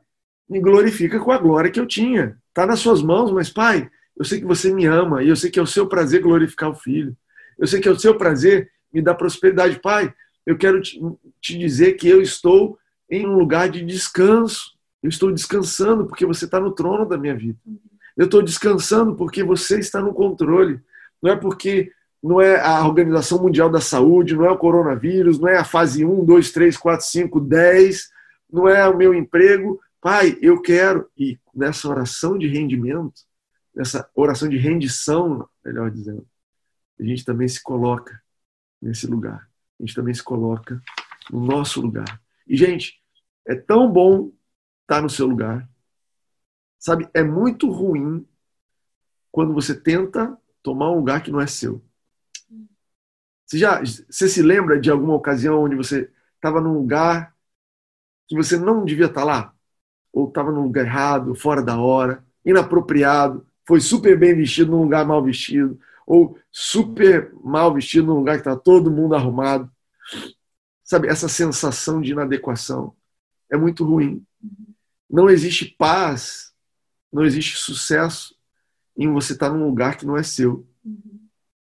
me 0.48 0.60
glorifica 0.60 1.18
com 1.20 1.30
a 1.30 1.38
glória 1.38 1.70
que 1.70 1.80
eu 1.80 1.86
tinha. 1.86 2.36
Está 2.48 2.66
nas 2.66 2.80
suas 2.80 3.02
mãos, 3.02 3.30
mas 3.32 3.50
Pai, 3.50 3.88
eu 4.16 4.24
sei 4.24 4.40
que 4.40 4.46
você 4.46 4.72
me 4.72 4.86
ama 4.86 5.22
e 5.22 5.28
eu 5.28 5.36
sei 5.36 5.50
que 5.50 5.58
é 5.58 5.62
o 5.62 5.66
seu 5.66 5.86
prazer 5.86 6.20
glorificar 6.20 6.70
o 6.70 6.74
Filho. 6.74 7.16
Eu 7.62 7.68
sei 7.68 7.80
que 7.80 7.86
é 7.86 7.92
o 7.92 7.98
seu 7.98 8.18
prazer 8.18 8.68
me 8.92 9.00
dar 9.00 9.14
prosperidade. 9.14 9.78
Pai, 9.78 10.12
eu 10.44 10.58
quero 10.58 10.82
te, 10.82 10.98
dizer 11.40 11.92
que 11.92 12.08
eu 12.08 12.20
estou 12.20 12.76
em 13.08 13.24
um 13.24 13.38
lugar 13.38 13.68
de 13.68 13.84
descanso. 13.84 14.72
Eu 15.00 15.08
estou 15.08 15.30
descansando 15.30 16.04
porque 16.04 16.26
você 16.26 16.44
está 16.44 16.58
no 16.58 16.72
trono 16.72 17.06
da 17.06 17.16
minha 17.16 17.36
vida. 17.36 17.56
Eu 18.16 18.24
estou 18.24 18.42
descansando 18.42 19.14
porque 19.14 19.44
você 19.44 19.78
está 19.78 20.00
no 20.00 20.12
controle. 20.12 20.80
Não 21.22 21.30
é 21.30 21.36
porque 21.36 21.92
não 22.20 22.40
é 22.40 22.60
a 22.60 22.84
Organização 22.84 23.40
Mundial 23.40 23.70
da 23.70 23.80
Saúde, 23.80 24.34
não 24.34 24.44
é 24.44 24.50
o 24.50 24.58
coronavírus, 24.58 25.38
não 25.38 25.46
é 25.46 25.56
a 25.56 25.64
fase 25.64 26.04
1, 26.04 26.24
2, 26.24 26.50
3, 26.50 26.76
4, 26.76 27.06
5, 27.06 27.40
10, 27.42 28.08
não 28.52 28.66
é 28.66 28.88
o 28.88 28.96
meu 28.96 29.14
emprego. 29.14 29.80
Pai, 30.00 30.36
eu 30.42 30.60
quero. 30.60 31.08
E 31.16 31.38
nessa 31.54 31.88
oração 31.88 32.36
de 32.36 32.48
rendimento, 32.48 33.20
nessa 33.72 34.10
oração 34.16 34.48
de 34.48 34.56
rendição, 34.56 35.48
melhor 35.64 35.92
dizendo, 35.92 36.26
a 36.98 37.04
gente 37.04 37.24
também 37.24 37.48
se 37.48 37.62
coloca 37.62 38.22
nesse 38.80 39.06
lugar. 39.06 39.48
A 39.78 39.82
gente 39.82 39.94
também 39.94 40.14
se 40.14 40.22
coloca 40.22 40.82
no 41.30 41.40
nosso 41.40 41.80
lugar. 41.80 42.20
E, 42.46 42.56
gente, 42.56 43.00
é 43.46 43.54
tão 43.54 43.90
bom 43.90 44.32
estar 44.82 45.02
no 45.02 45.10
seu 45.10 45.26
lugar. 45.26 45.68
Sabe, 46.78 47.08
é 47.14 47.22
muito 47.22 47.70
ruim 47.70 48.26
quando 49.30 49.54
você 49.54 49.74
tenta 49.74 50.36
tomar 50.62 50.90
um 50.90 50.96
lugar 50.96 51.22
que 51.22 51.30
não 51.30 51.40
é 51.40 51.46
seu. 51.46 51.82
Você 53.46 53.58
já 53.58 53.80
você 53.80 54.28
se 54.28 54.42
lembra 54.42 54.80
de 54.80 54.90
alguma 54.90 55.14
ocasião 55.14 55.62
onde 55.62 55.76
você 55.76 56.10
estava 56.36 56.60
num 56.60 56.72
lugar 56.72 57.34
que 58.26 58.34
você 58.34 58.56
não 58.56 58.84
devia 58.84 59.06
estar 59.06 59.24
lá? 59.24 59.54
Ou 60.12 60.28
estava 60.28 60.50
num 60.50 60.62
lugar 60.62 60.84
errado, 60.84 61.34
fora 61.34 61.62
da 61.62 61.78
hora, 61.78 62.24
inapropriado, 62.44 63.46
foi 63.66 63.80
super 63.80 64.18
bem 64.18 64.34
vestido 64.34 64.70
num 64.70 64.82
lugar 64.82 65.06
mal 65.06 65.22
vestido, 65.22 65.78
ou 66.06 66.38
super 66.50 67.32
mal 67.42 67.72
vestido 67.72 68.06
num 68.06 68.18
lugar 68.18 68.34
que 68.34 68.40
está 68.40 68.56
todo 68.56 68.90
mundo 68.90 69.14
arrumado. 69.14 69.70
Sabe, 70.84 71.08
essa 71.08 71.28
sensação 71.28 72.00
de 72.00 72.12
inadequação 72.12 72.94
é 73.50 73.56
muito 73.56 73.84
ruim. 73.84 74.24
Não 75.08 75.28
existe 75.28 75.66
paz, 75.66 76.52
não 77.12 77.24
existe 77.24 77.58
sucesso 77.58 78.34
em 78.96 79.12
você 79.12 79.32
estar 79.32 79.50
num 79.50 79.66
lugar 79.66 79.96
que 79.96 80.06
não 80.06 80.16
é 80.16 80.22
seu. 80.22 80.66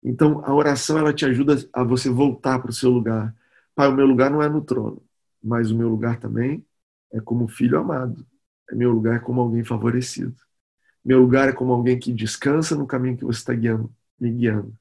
Então, 0.03 0.43
a 0.45 0.53
oração 0.53 0.97
ela 0.97 1.13
te 1.13 1.25
ajuda 1.25 1.57
a 1.71 1.83
você 1.83 2.09
voltar 2.09 2.59
para 2.59 2.69
o 2.69 2.73
seu 2.73 2.89
lugar. 2.89 3.33
Pai, 3.73 3.87
o 3.87 3.95
meu 3.95 4.05
lugar 4.05 4.29
não 4.29 4.41
é 4.41 4.49
no 4.49 4.61
trono, 4.61 5.01
mas 5.41 5.71
o 5.71 5.77
meu 5.77 5.89
lugar 5.89 6.19
também 6.19 6.65
é 7.11 7.21
como 7.21 7.47
filho 7.47 7.79
amado. 7.79 8.25
É 8.69 8.75
meu 8.75 8.91
lugar 8.91 9.15
é 9.15 9.19
como 9.19 9.41
alguém 9.41 9.63
favorecido. 9.63 10.35
Meu 11.03 11.19
lugar 11.19 11.49
é 11.49 11.53
como 11.53 11.73
alguém 11.73 11.99
que 11.99 12.13
descansa 12.13 12.75
no 12.75 12.87
caminho 12.87 13.17
que 13.17 13.25
você 13.25 13.39
está 13.39 13.53
guiando, 13.53 13.93
me 14.23 14.31
guiando. 14.31 14.73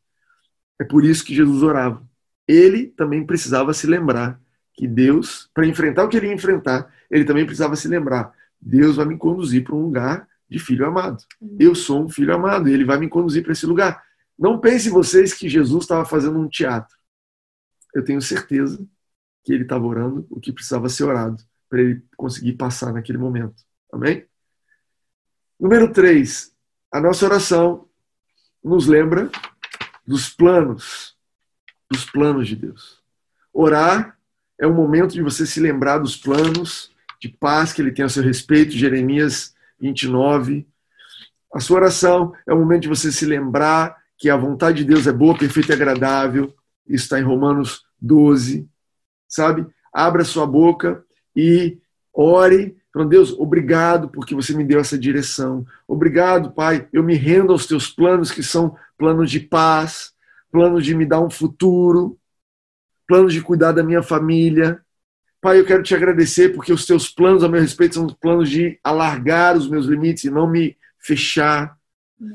É 0.81 0.85
por 0.85 1.05
isso 1.05 1.25
que 1.25 1.35
Jesus 1.35 1.63
orava. 1.63 2.07
Ele 2.47 2.87
também 2.87 3.25
precisava 3.27 3.75
se 3.75 3.87
lembrar 3.87 4.41
que 4.75 4.87
Deus, 4.87 5.51
para 5.53 5.67
enfrentar 5.67 6.05
o 6.05 6.09
que 6.09 6.17
ele 6.17 6.29
ia 6.29 6.35
enfrentar, 6.35 6.93
ele 7.11 7.25
também 7.25 7.45
precisava 7.45 7.77
se 7.77 7.89
lembrar: 7.89 8.33
Deus 8.61 8.97
vai 8.97 9.07
me 9.07 9.19
conduzir 9.19 9.65
para 9.65 9.75
um 9.75 9.83
lugar 9.83 10.29
de 10.49 10.59
filho 10.59 10.87
amado. 10.87 11.23
Eu 11.59 11.75
sou 11.75 12.05
um 12.05 12.09
filho 12.09 12.35
amado 12.35 12.69
e 12.69 12.73
ele 12.73 12.85
vai 12.85 12.99
me 12.99 13.09
conduzir 13.09 13.43
para 13.43 13.53
esse 13.53 13.67
lugar. 13.67 14.03
Não 14.39 14.59
pense 14.59 14.89
vocês 14.91 15.35
que 15.35 15.49
Jesus 15.49 15.85
estava 15.85 16.05
fazendo 16.05 16.39
um 16.39 16.49
teatro. 16.49 16.97
Eu 17.95 18.05
tenho 18.05 18.21
certeza 18.21 18.85
que 19.45 19.53
ele 19.53 19.65
estava 19.65 19.85
orando 19.85 20.27
o 20.31 20.41
que 20.41 20.53
precisava 20.53 20.89
ser 20.89 21.05
orado 21.05 21.43
para 21.69 21.81
ele 21.81 22.03
conseguir 22.17 22.55
passar 22.55 22.93
naquele 22.93 23.19
momento. 23.19 23.63
Amém? 23.93 24.27
Número 25.59 25.93
3. 25.93 26.53
A 26.91 27.01
nossa 27.01 27.25
oração 27.25 27.89
nos 28.63 28.87
lembra 28.87 29.31
dos 30.07 30.29
planos, 30.29 31.17
dos 31.91 32.05
planos 32.05 32.49
de 32.49 32.57
Deus. 32.57 33.03
Orar 33.53 34.17
é 34.59 34.67
o 34.67 34.75
momento 34.75 35.13
de 35.13 35.23
você 35.23 35.45
se 35.45 35.61
lembrar 35.61 35.99
dos 35.99 36.17
planos 36.17 36.91
de 37.21 37.29
paz 37.29 37.73
que 37.73 37.81
ele 37.81 37.93
tem 37.93 38.05
a 38.05 38.09
seu 38.09 38.23
respeito, 38.23 38.73
Jeremias 38.73 39.55
29. 39.81 40.67
A 41.53 41.61
sua 41.61 41.77
oração 41.77 42.33
é 42.47 42.53
o 42.53 42.59
momento 42.59 42.83
de 42.83 42.89
você 42.89 43.13
se 43.13 43.27
lembrar 43.27 43.97
que 44.17 44.31
a 44.31 44.37
vontade 44.37 44.79
de 44.79 44.85
Deus 44.85 45.07
é 45.07 45.13
boa, 45.13 45.37
perfeita 45.37 45.73
e 45.73 45.75
agradável. 45.75 46.55
Isso 46.87 47.05
está 47.05 47.19
em 47.19 47.25
Romanos 47.25 47.85
12. 48.01 48.69
Sabe? 49.29 49.67
Abra 49.93 50.25
sua 50.25 50.47
boca 50.47 51.05
e 51.35 51.79
ore. 52.13 52.77
Então, 52.93 53.09
Deus, 53.09 53.33
obrigado 53.33 54.11
porque 54.11 54.35
você 54.35 54.55
me 54.55 54.65
deu 54.65 54.79
essa 54.79 54.99
direção. 54.99 55.67
Obrigado, 55.89 56.53
Pai. 56.53 56.87
Eu 56.93 57.03
me 57.03 57.15
rendo 57.15 57.51
aos 57.51 57.67
teus 57.67 57.89
planos, 57.89 58.31
que 58.31 58.43
são 58.43 58.77
planos 58.99 59.31
de 59.31 59.41
paz, 59.41 60.13
planos 60.51 60.85
de 60.85 60.95
me 60.95 61.07
dar 61.07 61.21
um 61.21 61.31
futuro, 61.31 62.19
planos 63.09 63.33
de 63.33 63.41
cuidar 63.41 63.73
da 63.73 63.83
minha 63.83 64.03
família. 64.03 64.79
Pai, 65.41 65.59
eu 65.59 65.65
quero 65.65 65.83
te 65.83 65.95
agradecer 65.95 66.51
porque 66.51 66.71
os 66.71 66.85
teus 66.85 67.09
planos 67.09 67.43
a 67.43 67.49
meu 67.49 67.63
respeito 67.63 67.95
são 67.95 68.07
planos 68.07 68.51
de 68.51 68.79
alargar 68.85 69.57
os 69.57 69.69
meus 69.69 69.87
limites 69.87 70.25
e 70.25 70.31
não 70.31 70.47
me 70.47 70.77
fechar. 70.99 71.75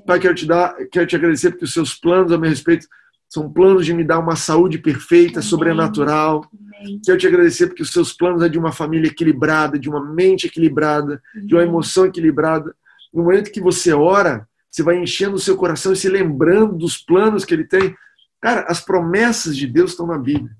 Pai, 0.07 0.19
quero 0.19 0.33
te 0.33 0.45
dar, 0.47 0.75
quero 0.91 1.05
te 1.05 1.15
agradecer 1.15 1.51
porque 1.51 1.65
os 1.65 1.73
seus 1.73 1.93
planos 1.93 2.31
a 2.31 2.37
meu 2.37 2.49
respeito 2.49 2.87
são 3.29 3.51
planos 3.51 3.85
de 3.85 3.93
me 3.93 4.03
dar 4.03 4.19
uma 4.19 4.35
saúde 4.35 4.77
perfeita, 4.77 5.39
Amém. 5.39 5.49
sobrenatural. 5.49 6.45
Amém. 6.79 7.01
Quero 7.03 7.17
te 7.17 7.27
agradecer 7.27 7.67
porque 7.67 7.83
os 7.83 7.91
seus 7.91 8.13
planos 8.13 8.41
é 8.41 8.49
de 8.49 8.57
uma 8.57 8.71
família 8.71 9.07
equilibrada, 9.09 9.77
de 9.77 9.89
uma 9.89 10.03
mente 10.03 10.47
equilibrada, 10.47 11.21
Amém. 11.33 11.47
de 11.47 11.55
uma 11.55 11.63
emoção 11.63 12.05
equilibrada. 12.05 12.73
No 13.13 13.23
momento 13.23 13.51
que 13.51 13.59
você 13.59 13.93
ora, 13.93 14.47
você 14.69 14.83
vai 14.83 14.97
enchendo 14.97 15.35
o 15.35 15.39
seu 15.39 15.57
coração 15.57 15.91
e 15.91 15.95
se 15.95 16.07
lembrando 16.07 16.75
dos 16.75 16.97
planos 16.97 17.43
que 17.43 17.53
ele 17.53 17.65
tem. 17.65 17.95
Cara, 18.41 18.65
as 18.69 18.79
promessas 18.79 19.57
de 19.57 19.67
Deus 19.67 19.91
estão 19.91 20.07
na 20.07 20.17
Bíblia. 20.17 20.55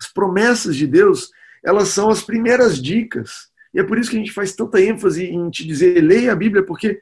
As 0.00 0.12
promessas 0.12 0.76
de 0.76 0.86
Deus, 0.86 1.30
elas 1.64 1.88
são 1.88 2.10
as 2.10 2.22
primeiras 2.22 2.80
dicas. 2.80 3.48
E 3.72 3.80
é 3.80 3.82
por 3.82 3.98
isso 3.98 4.10
que 4.10 4.16
a 4.16 4.18
gente 4.18 4.32
faz 4.32 4.54
tanta 4.54 4.80
ênfase 4.80 5.24
em 5.24 5.50
te 5.50 5.66
dizer, 5.66 6.00
leia 6.00 6.32
a 6.32 6.36
Bíblia, 6.36 6.62
porque 6.62 7.00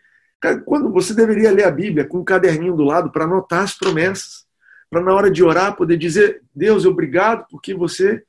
quando 0.64 0.90
você 0.90 1.14
deveria 1.14 1.52
ler 1.52 1.64
a 1.64 1.70
Bíblia 1.70 2.06
com 2.06 2.18
um 2.18 2.24
caderninho 2.24 2.74
do 2.74 2.82
lado 2.82 3.10
para 3.12 3.24
anotar 3.24 3.62
as 3.62 3.74
promessas, 3.74 4.46
para 4.92 5.00
na 5.00 5.14
hora 5.14 5.30
de 5.30 5.42
orar 5.42 5.74
poder 5.74 5.96
dizer: 5.96 6.42
Deus, 6.54 6.84
obrigado 6.84 7.46
porque 7.50 7.72
você, 7.72 8.22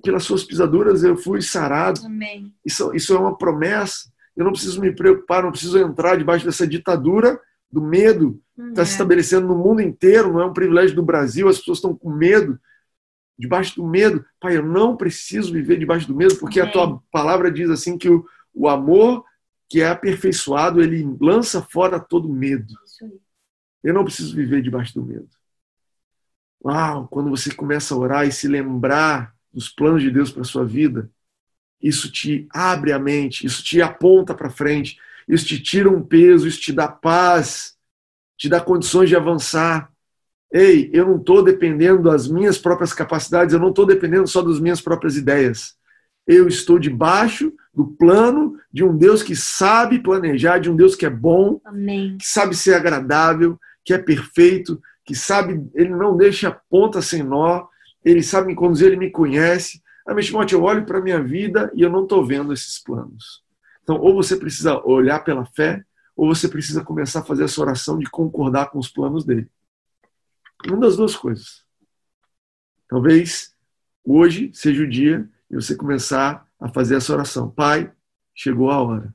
pelas 0.00 0.22
suas 0.22 0.44
pisaduras, 0.44 1.02
eu 1.02 1.16
fui 1.16 1.42
sarado. 1.42 2.06
Amém. 2.06 2.54
Isso, 2.64 2.94
isso 2.94 3.12
é 3.12 3.18
uma 3.18 3.36
promessa. 3.36 4.08
Eu 4.36 4.44
não 4.44 4.52
preciso 4.52 4.80
me 4.80 4.94
preocupar, 4.94 5.42
não 5.42 5.50
preciso 5.50 5.76
entrar 5.76 6.16
debaixo 6.16 6.44
dessa 6.44 6.68
ditadura 6.68 7.40
do 7.70 7.82
medo 7.82 8.40
que 8.54 8.62
está 8.68 8.82
uhum. 8.82 8.86
se 8.86 8.92
estabelecendo 8.92 9.48
no 9.48 9.58
mundo 9.58 9.80
inteiro. 9.80 10.32
Não 10.32 10.40
é 10.40 10.46
um 10.46 10.52
privilégio 10.52 10.94
do 10.94 11.02
Brasil, 11.02 11.48
as 11.48 11.58
pessoas 11.58 11.78
estão 11.78 11.96
com 11.96 12.10
medo. 12.10 12.60
Debaixo 13.36 13.74
do 13.74 13.84
medo, 13.84 14.24
Pai, 14.38 14.56
eu 14.56 14.64
não 14.64 14.96
preciso 14.96 15.52
viver 15.52 15.76
debaixo 15.76 16.06
do 16.06 16.14
medo, 16.14 16.36
porque 16.36 16.60
Amém. 16.60 16.70
a 16.70 16.72
tua 16.72 17.02
palavra 17.10 17.50
diz 17.50 17.68
assim 17.68 17.98
que 17.98 18.08
o, 18.08 18.24
o 18.54 18.68
amor 18.68 19.24
que 19.68 19.80
é 19.80 19.88
aperfeiçoado, 19.88 20.80
ele 20.80 21.04
lança 21.20 21.60
fora 21.60 21.98
todo 21.98 22.32
medo. 22.32 22.72
Eu 23.82 23.92
não 23.92 24.04
preciso 24.04 24.36
viver 24.36 24.62
debaixo 24.62 24.94
do 24.94 25.04
medo. 25.04 25.28
Uau, 26.64 27.06
quando 27.08 27.28
você 27.28 27.54
começa 27.54 27.94
a 27.94 27.98
orar 27.98 28.26
e 28.26 28.32
se 28.32 28.48
lembrar 28.48 29.34
dos 29.52 29.68
planos 29.68 30.02
de 30.02 30.10
Deus 30.10 30.30
para 30.30 30.44
sua 30.44 30.64
vida, 30.64 31.10
isso 31.80 32.10
te 32.10 32.48
abre 32.50 32.92
a 32.92 32.98
mente, 32.98 33.46
isso 33.46 33.62
te 33.62 33.82
aponta 33.82 34.34
para 34.34 34.48
frente, 34.48 34.98
isso 35.28 35.44
te 35.44 35.62
tira 35.62 35.90
um 35.90 36.02
peso, 36.02 36.48
isso 36.48 36.60
te 36.60 36.72
dá 36.72 36.88
paz, 36.88 37.74
te 38.38 38.48
dá 38.48 38.60
condições 38.60 39.10
de 39.10 39.16
avançar. 39.16 39.90
Ei, 40.50 40.88
eu 40.92 41.06
não 41.06 41.16
estou 41.16 41.42
dependendo 41.42 42.02
das 42.04 42.26
minhas 42.26 42.56
próprias 42.56 42.94
capacidades, 42.94 43.52
eu 43.52 43.60
não 43.60 43.68
estou 43.68 43.84
dependendo 43.84 44.26
só 44.26 44.40
das 44.40 44.58
minhas 44.58 44.80
próprias 44.80 45.16
ideias. 45.16 45.74
Eu 46.26 46.48
estou 46.48 46.78
debaixo 46.78 47.52
do 47.74 47.86
plano 47.86 48.58
de 48.72 48.82
um 48.82 48.96
Deus 48.96 49.22
que 49.22 49.36
sabe 49.36 49.98
planejar, 49.98 50.58
de 50.58 50.70
um 50.70 50.76
Deus 50.76 50.94
que 50.96 51.04
é 51.04 51.10
bom, 51.10 51.60
Amém. 51.64 52.16
que 52.18 52.26
sabe 52.26 52.56
ser 52.56 52.74
agradável, 52.74 53.60
que 53.84 53.92
é 53.92 53.98
perfeito, 53.98 54.80
que 55.04 55.14
sabe, 55.14 55.70
ele 55.74 55.90
não 55.90 56.16
deixa 56.16 56.50
ponta 56.70 57.02
sem 57.02 57.22
nó, 57.22 57.66
ele 58.04 58.22
sabe 58.22 58.48
me 58.48 58.54
conduzir, 58.54 58.88
ele 58.88 58.96
me 58.96 59.10
conhece. 59.10 59.82
Ah, 60.06 60.14
mas 60.14 60.26
Timóteo, 60.26 60.58
eu 60.58 60.62
olho 60.62 60.84
para 60.84 60.98
a 60.98 61.02
minha 61.02 61.22
vida 61.22 61.70
e 61.74 61.82
eu 61.82 61.90
não 61.90 62.04
estou 62.04 62.24
vendo 62.24 62.52
esses 62.52 62.82
planos. 62.82 63.42
Então, 63.82 63.96
ou 63.96 64.14
você 64.14 64.36
precisa 64.36 64.80
olhar 64.84 65.20
pela 65.20 65.44
fé, 65.44 65.84
ou 66.16 66.34
você 66.34 66.48
precisa 66.48 66.82
começar 66.82 67.20
a 67.20 67.24
fazer 67.24 67.44
essa 67.44 67.60
oração 67.60 67.98
de 67.98 68.08
concordar 68.08 68.70
com 68.70 68.78
os 68.78 68.88
planos 68.88 69.24
dele. 69.24 69.48
Uma 70.66 70.78
das 70.78 70.96
duas 70.96 71.16
coisas. 71.16 71.64
Talvez 72.88 73.54
hoje 74.04 74.50
seja 74.54 74.82
o 74.82 74.88
dia 74.88 75.28
de 75.50 75.56
você 75.56 75.74
começar 75.74 76.46
a 76.58 76.68
fazer 76.68 76.96
essa 76.96 77.12
oração. 77.12 77.50
Pai, 77.50 77.92
chegou 78.34 78.70
a 78.70 78.80
hora. 78.80 79.14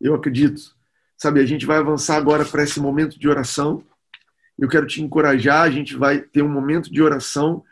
Eu 0.00 0.14
acredito. 0.14 0.74
Sabe, 1.16 1.40
a 1.40 1.46
gente 1.46 1.64
vai 1.64 1.78
avançar 1.78 2.16
agora 2.16 2.44
para 2.44 2.62
esse 2.62 2.80
momento 2.80 3.18
de 3.18 3.28
oração. 3.28 3.84
Eu 4.58 4.68
quero 4.68 4.86
te 4.86 5.02
encorajar, 5.02 5.62
a 5.62 5.70
gente 5.70 5.96
vai 5.96 6.20
ter 6.20 6.42
um 6.42 6.48
momento 6.48 6.90
de 6.90 7.02
oração, 7.02 7.62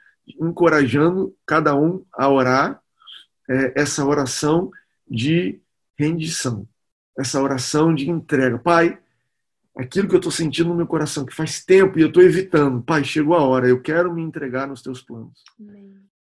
encorajando 0.41 1.35
cada 1.47 1.75
um 1.75 2.05
a 2.13 2.29
orar 2.29 2.81
é, 3.49 3.81
essa 3.81 4.05
oração 4.05 4.71
de 5.09 5.61
rendição, 5.99 6.67
essa 7.19 7.41
oração 7.41 7.95
de 7.95 8.09
entrega. 8.11 8.59
Pai, 8.59 8.99
aquilo 9.77 10.09
que 10.09 10.15
eu 10.15 10.19
estou 10.19 10.33
sentindo 10.33 10.69
no 10.69 10.77
meu 10.77 10.87
coração, 10.87 11.25
que 11.25 11.35
faz 11.35 11.65
tempo 11.65 11.99
e 11.99 12.03
eu 12.03 12.09
estou 12.09 12.23
evitando. 12.23 12.83
Pai, 12.83 13.05
chegou 13.05 13.35
a 13.35 13.43
hora, 13.43 13.69
eu 13.69 13.81
quero 13.81 14.13
me 14.13 14.23
entregar 14.23 14.67
nos 14.67 14.83
teus 14.83 15.03
planos. 15.03 15.43
Amém. 15.61 16.04